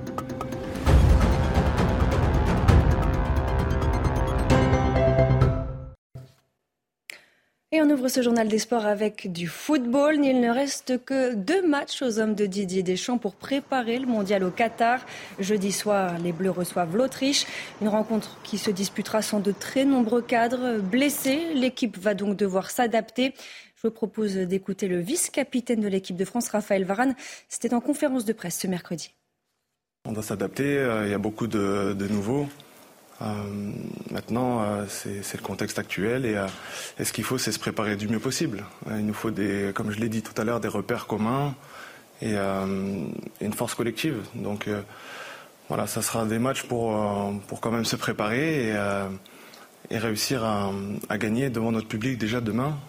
Et 7.74 7.82
on 7.82 7.90
ouvre 7.90 8.08
ce 8.08 8.22
journal 8.22 8.48
des 8.48 8.60
sports 8.60 8.86
avec 8.86 9.30
du 9.34 9.48
football. 9.48 10.24
Il 10.24 10.40
ne 10.40 10.52
reste 10.52 11.04
que 11.04 11.34
deux 11.34 11.68
matchs 11.68 12.02
aux 12.02 12.20
hommes 12.20 12.36
de 12.36 12.46
Didier 12.46 12.84
Deschamps 12.84 13.18
pour 13.18 13.36
préparer 13.36 14.00
le 14.00 14.06
mondial 14.06 14.46
au 14.46 14.52
Qatar. 14.52 15.00
Jeudi 15.40 15.74
soir, 15.74 16.18
les 16.20 16.32
Bleus 16.32 16.52
reçoivent 16.52 16.96
l'Autriche. 16.96 17.46
Une 17.82 17.90
rencontre 17.90 18.38
qui 18.44 18.58
se 18.58 18.72
disputera 18.72 19.22
sans 19.22 19.42
de 19.42 19.52
très 19.52 19.84
nombreux 19.84 20.22
cadres 20.22 20.80
blessés. 20.80 21.54
L'équipe 21.56 21.98
va 21.98 22.14
donc 22.14 22.38
devoir 22.38 22.70
s'adapter. 22.70 23.34
Je 23.84 23.90
vous 23.90 23.96
propose 23.96 24.36
d'écouter 24.36 24.88
le 24.88 25.02
vice-capitaine 25.02 25.82
de 25.82 25.90
l'équipe 25.90 26.16
de 26.16 26.24
France, 26.24 26.48
Raphaël 26.48 26.86
Varane. 26.86 27.16
C'était 27.50 27.74
en 27.74 27.82
conférence 27.82 28.24
de 28.24 28.32
presse 28.32 28.58
ce 28.58 28.68
mercredi. 28.68 29.14
On 30.06 30.14
doit 30.14 30.24
s'adapter, 30.24 30.78
euh, 30.78 31.06
il 31.06 31.12
y 31.12 31.14
a 31.14 31.18
beaucoup 31.18 31.48
de, 31.48 31.94
nouveaux. 32.10 32.48
Euh, 33.22 33.26
maintenant, 34.10 34.64
euh, 34.64 34.86
c'est 34.88 35.36
le 35.36 35.44
contexte 35.44 35.80
actuel 35.80 36.26
et, 36.26 37.04
ce 37.04 37.12
qu'il 37.12 37.26
faut, 37.26 37.38
c'est 37.38 37.52
se 37.52 37.60
préparer 37.60 37.98
du 37.98 38.08
mieux 38.08 38.20
possible. 38.20 38.64
il 38.90 39.06
nous 39.06 39.14
faut, 39.14 39.32
des, 39.32 39.72
comme 39.76 39.92
je 39.92 40.00
l'ai 40.00 40.08
dit 40.08 40.22
tout 40.22 40.42
à 40.42 40.46
l'heure, 40.46 40.62
des 40.62 40.70
repères 40.70 41.06
communs 41.06 41.54
et, 42.22 42.36
une 42.38 43.54
force 43.54 43.76
collective. 43.76 44.24
Donc 44.34 44.70
voilà, 45.68 45.88
ça 45.88 46.02
sera 46.02 46.24
des 46.24 46.40
matchs 46.40 46.64
pour, 46.64 46.98
pour 47.50 47.60
quand 47.60 47.72
même 47.72 47.84
se 47.84 47.98
préparer 47.98 48.70
et, 49.90 49.98
réussir 49.98 50.46
à 50.46 51.18
gagner 51.18 51.50
devant 51.50 51.74
notre 51.74 51.90
public 51.90 52.18
déjà 52.18 52.40
demain. 52.40 52.80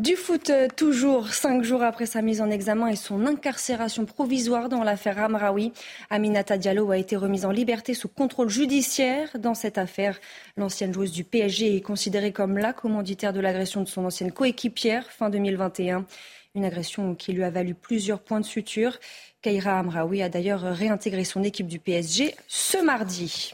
Du 0.00 0.16
foot, 0.16 0.48
euh, 0.48 0.66
toujours 0.74 1.28
cinq 1.28 1.62
jours 1.62 1.82
après 1.82 2.06
sa 2.06 2.22
mise 2.22 2.40
en 2.40 2.48
examen 2.48 2.86
et 2.86 2.96
son 2.96 3.26
incarcération 3.26 4.06
provisoire 4.06 4.70
dans 4.70 4.82
l'affaire 4.82 5.22
Amraoui, 5.22 5.74
Aminata 6.08 6.56
Diallo 6.56 6.90
a 6.90 6.96
été 6.96 7.16
remise 7.16 7.44
en 7.44 7.50
liberté 7.50 7.92
sous 7.92 8.08
contrôle 8.08 8.48
judiciaire. 8.48 9.28
Dans 9.38 9.52
cette 9.52 9.76
affaire, 9.76 10.18
l'ancienne 10.56 10.94
joueuse 10.94 11.12
du 11.12 11.22
PSG 11.22 11.76
est 11.76 11.80
considérée 11.82 12.32
comme 12.32 12.56
la 12.56 12.72
commanditaire 12.72 13.34
de 13.34 13.40
l'agression 13.40 13.82
de 13.82 13.88
son 13.88 14.06
ancienne 14.06 14.32
coéquipière 14.32 15.04
fin 15.10 15.28
2021. 15.28 16.06
Une 16.54 16.64
agression 16.64 17.14
qui 17.14 17.34
lui 17.34 17.44
a 17.44 17.50
valu 17.50 17.74
plusieurs 17.74 18.20
points 18.20 18.40
de 18.40 18.46
suture. 18.46 18.96
Kaira 19.42 19.80
Amraoui 19.80 20.22
a 20.22 20.30
d'ailleurs 20.30 20.62
réintégré 20.62 21.24
son 21.24 21.42
équipe 21.42 21.66
du 21.66 21.78
PSG 21.78 22.34
ce 22.48 22.82
mardi. 22.82 23.52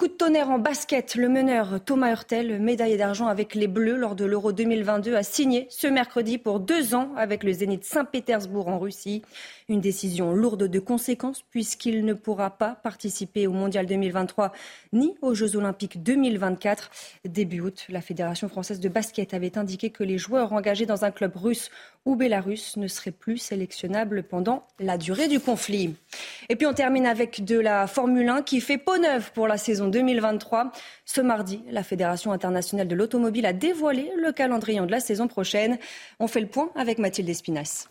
Coup 0.00 0.08
de 0.08 0.12
tonnerre 0.12 0.48
en 0.48 0.58
basket, 0.58 1.14
le 1.14 1.28
meneur 1.28 1.78
Thomas 1.84 2.10
Hurtel, 2.10 2.58
médaillé 2.58 2.96
d'argent 2.96 3.26
avec 3.26 3.54
les 3.54 3.68
Bleus 3.68 3.98
lors 3.98 4.14
de 4.14 4.24
l'Euro 4.24 4.50
2022, 4.50 5.14
a 5.14 5.22
signé 5.22 5.66
ce 5.68 5.86
mercredi 5.86 6.38
pour 6.38 6.58
deux 6.58 6.94
ans 6.94 7.12
avec 7.18 7.44
le 7.44 7.52
Zénith 7.52 7.84
Saint-Pétersbourg 7.84 8.68
en 8.68 8.78
Russie. 8.78 9.20
Une 9.68 9.82
décision 9.82 10.32
lourde 10.32 10.68
de 10.68 10.78
conséquences 10.78 11.42
puisqu'il 11.42 12.06
ne 12.06 12.14
pourra 12.14 12.48
pas 12.48 12.76
participer 12.82 13.46
au 13.46 13.52
Mondial 13.52 13.84
2023 13.84 14.52
ni 14.94 15.16
aux 15.20 15.34
Jeux 15.34 15.54
Olympiques 15.54 16.02
2024. 16.02 16.90
Début 17.26 17.60
août, 17.60 17.84
la 17.90 18.00
Fédération 18.00 18.48
française 18.48 18.80
de 18.80 18.88
basket 18.88 19.34
avait 19.34 19.58
indiqué 19.58 19.90
que 19.90 20.02
les 20.02 20.16
joueurs 20.16 20.54
engagés 20.54 20.86
dans 20.86 21.04
un 21.04 21.10
club 21.10 21.36
russe 21.36 21.70
ou 22.06 22.16
bélarus 22.16 22.76
ne 22.76 22.86
seraient 22.88 23.10
plus 23.10 23.38
sélectionnables 23.38 24.22
pendant 24.22 24.66
la 24.78 24.96
durée 24.96 25.28
du 25.28 25.40
conflit. 25.40 25.94
Et 26.48 26.56
puis 26.56 26.66
on 26.66 26.72
termine 26.72 27.06
avec 27.06 27.44
de 27.44 27.58
la 27.58 27.86
Formule 27.86 28.28
1 28.28 28.42
qui 28.42 28.60
fait 28.60 28.78
peau 28.78 28.96
neuve 28.98 29.32
pour 29.32 29.46
la 29.46 29.58
saison 29.58 29.88
2023. 29.88 30.72
Ce 31.04 31.20
mardi, 31.20 31.62
la 31.70 31.82
Fédération 31.82 32.32
internationale 32.32 32.88
de 32.88 32.94
l'automobile 32.94 33.46
a 33.46 33.52
dévoilé 33.52 34.10
le 34.16 34.32
calendrier 34.32 34.80
de 34.80 34.90
la 34.90 35.00
saison 35.00 35.28
prochaine. 35.28 35.78
On 36.18 36.26
fait 36.26 36.40
le 36.40 36.46
point 36.46 36.70
avec 36.74 36.98
Mathilde 36.98 37.28
Espinas. 37.28 37.88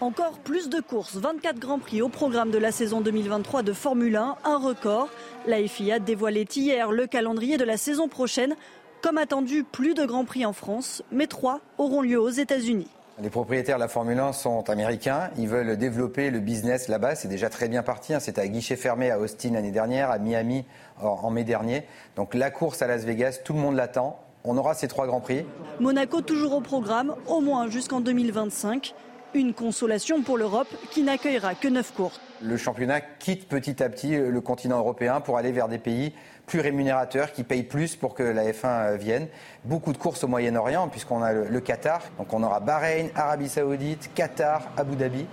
Encore 0.00 0.38
plus 0.38 0.70
de 0.70 0.80
courses, 0.80 1.16
24 1.16 1.58
Grands 1.58 1.78
Prix 1.78 2.00
au 2.00 2.08
programme 2.08 2.50
de 2.50 2.56
la 2.56 2.72
saison 2.72 3.02
2023 3.02 3.62
de 3.62 3.74
Formule 3.74 4.16
1, 4.16 4.36
un 4.44 4.56
record. 4.56 5.10
La 5.46 5.62
FIA 5.68 5.98
dévoilait 5.98 6.48
hier 6.56 6.90
le 6.90 7.06
calendrier 7.06 7.58
de 7.58 7.64
la 7.64 7.76
saison 7.76 8.08
prochaine. 8.08 8.56
Comme 9.02 9.16
attendu, 9.16 9.64
plus 9.64 9.94
de 9.94 10.04
Grands 10.04 10.26
Prix 10.26 10.44
en 10.44 10.52
France, 10.52 11.02
mais 11.10 11.26
trois 11.26 11.60
auront 11.78 12.02
lieu 12.02 12.20
aux 12.20 12.28
États-Unis. 12.28 12.86
Les 13.22 13.30
propriétaires 13.30 13.76
de 13.76 13.80
la 13.80 13.88
Formule 13.88 14.18
1 14.18 14.34
sont 14.34 14.68
américains. 14.68 15.30
Ils 15.38 15.48
veulent 15.48 15.78
développer 15.78 16.30
le 16.30 16.38
business 16.40 16.86
là-bas. 16.86 17.14
C'est 17.14 17.28
déjà 17.28 17.48
très 17.48 17.68
bien 17.68 17.82
parti. 17.82 18.12
Hein. 18.12 18.20
C'était 18.20 18.42
à 18.42 18.48
guichet 18.48 18.76
fermé 18.76 19.10
à 19.10 19.18
Austin 19.18 19.52
l'année 19.52 19.70
dernière, 19.70 20.10
à 20.10 20.18
Miami 20.18 20.66
en 21.00 21.30
mai 21.30 21.44
dernier. 21.44 21.84
Donc 22.16 22.34
la 22.34 22.50
course 22.50 22.82
à 22.82 22.86
Las 22.86 23.04
Vegas, 23.04 23.40
tout 23.42 23.54
le 23.54 23.58
monde 23.60 23.76
l'attend. 23.76 24.20
On 24.44 24.56
aura 24.58 24.74
ces 24.74 24.88
trois 24.88 25.06
grands 25.06 25.20
prix. 25.20 25.46
Monaco 25.80 26.20
toujours 26.20 26.54
au 26.54 26.60
programme, 26.60 27.14
au 27.26 27.40
moins 27.40 27.68
jusqu'en 27.68 28.00
2025. 28.00 28.94
Une 29.34 29.54
consolation 29.54 30.22
pour 30.22 30.38
l'Europe 30.38 30.68
qui 30.90 31.02
n'accueillera 31.02 31.54
que 31.54 31.68
neuf 31.68 31.92
courses. 31.92 32.20
Le 32.42 32.56
championnat 32.56 33.00
quitte 33.00 33.48
petit 33.48 33.82
à 33.82 33.88
petit 33.88 34.16
le 34.16 34.40
continent 34.40 34.78
européen 34.78 35.20
pour 35.20 35.36
aller 35.36 35.52
vers 35.52 35.68
des 35.68 35.78
pays 35.78 36.12
plus 36.46 36.60
rémunérateurs, 36.60 37.32
qui 37.32 37.44
payent 37.44 37.62
plus 37.62 37.94
pour 37.94 38.14
que 38.14 38.24
la 38.24 38.50
F1 38.50 38.64
euh, 38.64 38.96
vienne. 38.96 39.28
Beaucoup 39.64 39.92
de 39.92 39.98
courses 39.98 40.24
au 40.24 40.26
Moyen-Orient, 40.26 40.88
puisqu'on 40.88 41.22
a 41.22 41.32
le, 41.32 41.60
Qatar. 41.60 42.02
Donc 42.18 42.32
on 42.32 42.42
aura 42.42 42.58
Bahreïn, 42.58 43.08
Arabie 43.14 43.48
Saoudite, 43.48 44.10
Qatar, 44.14 44.62
Abu 44.76 44.96
Dhabi. 44.96 45.26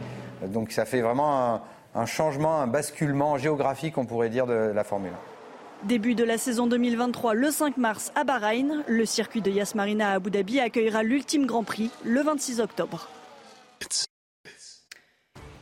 Donc 0.46 0.72
ça 0.72 0.86
fait 0.86 1.02
vraiment 1.02 1.56
un, 1.56 1.62
un 1.96 2.06
changement, 2.06 2.62
un 2.62 2.68
basculement 2.68 3.40
géographique, 3.40 3.98
on 3.98 4.06
pourrait 4.06 4.30
dire, 4.30 4.46
de 4.46 4.54
la 4.54 4.84
Formule 4.84 5.12
1. 5.84 5.88
Début 5.88 6.14
de 6.14 6.24
la 6.24 6.38
saison 6.38 6.68
2023, 6.68 7.34
le 7.34 7.50
5 7.50 7.78
mars 7.78 8.12
à 8.16 8.24
Bahreïn. 8.24 8.84
Le 8.88 9.06
circuit 9.06 9.42
de 9.42 9.50
Yas 9.50 9.74
Marina 9.74 10.12
à 10.12 10.14
Abu 10.16 10.30
Dhabi 10.30 10.60
accueillera 10.60 11.02
l'ultime 11.02 11.48
Grand 11.48 11.64
Prix 11.64 11.90
le 12.04 12.22
26 12.22 12.60
octobre. 12.60 13.10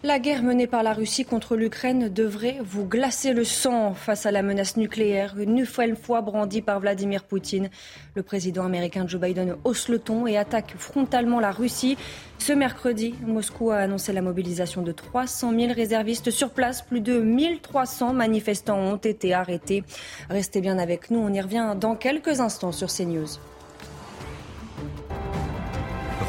La 0.05 0.19
guerre 0.19 0.43
menée 0.43 0.67
par 0.67 0.83
la 0.83 0.93
Russie 0.93 1.25
contre 1.25 1.55
l'Ukraine 1.55 2.09
devrait 2.09 2.59
vous 2.63 2.85
glacer 2.85 3.33
le 3.33 3.43
sang 3.43 3.95
face 3.95 4.27
à 4.27 4.31
la 4.31 4.43
menace 4.43 4.77
nucléaire, 4.77 5.33
une 5.39 5.55
nouvelle 5.55 5.95
fois 5.95 6.21
brandie 6.21 6.61
par 6.61 6.79
Vladimir 6.79 7.23
Poutine. 7.23 7.71
Le 8.13 8.21
président 8.21 8.65
américain 8.65 9.07
Joe 9.07 9.19
Biden 9.19 9.55
hausse 9.63 9.89
le 9.89 9.97
ton 9.97 10.27
et 10.27 10.37
attaque 10.37 10.75
frontalement 10.77 11.39
la 11.39 11.49
Russie. 11.49 11.97
Ce 12.37 12.53
mercredi, 12.53 13.15
Moscou 13.25 13.71
a 13.71 13.77
annoncé 13.77 14.13
la 14.13 14.21
mobilisation 14.21 14.83
de 14.83 14.91
300 14.91 15.57
000 15.59 15.73
réservistes 15.73 16.29
sur 16.29 16.51
place. 16.51 16.83
Plus 16.83 17.01
de 17.01 17.19
1300 17.19 18.13
manifestants 18.13 18.77
ont 18.77 18.97
été 18.97 19.33
arrêtés. 19.33 19.83
Restez 20.29 20.61
bien 20.61 20.77
avec 20.77 21.09
nous, 21.09 21.17
on 21.17 21.33
y 21.33 21.41
revient 21.41 21.73
dans 21.81 21.95
quelques 21.95 22.41
instants 22.41 22.71
sur 22.71 22.89
CNews. 22.89 23.39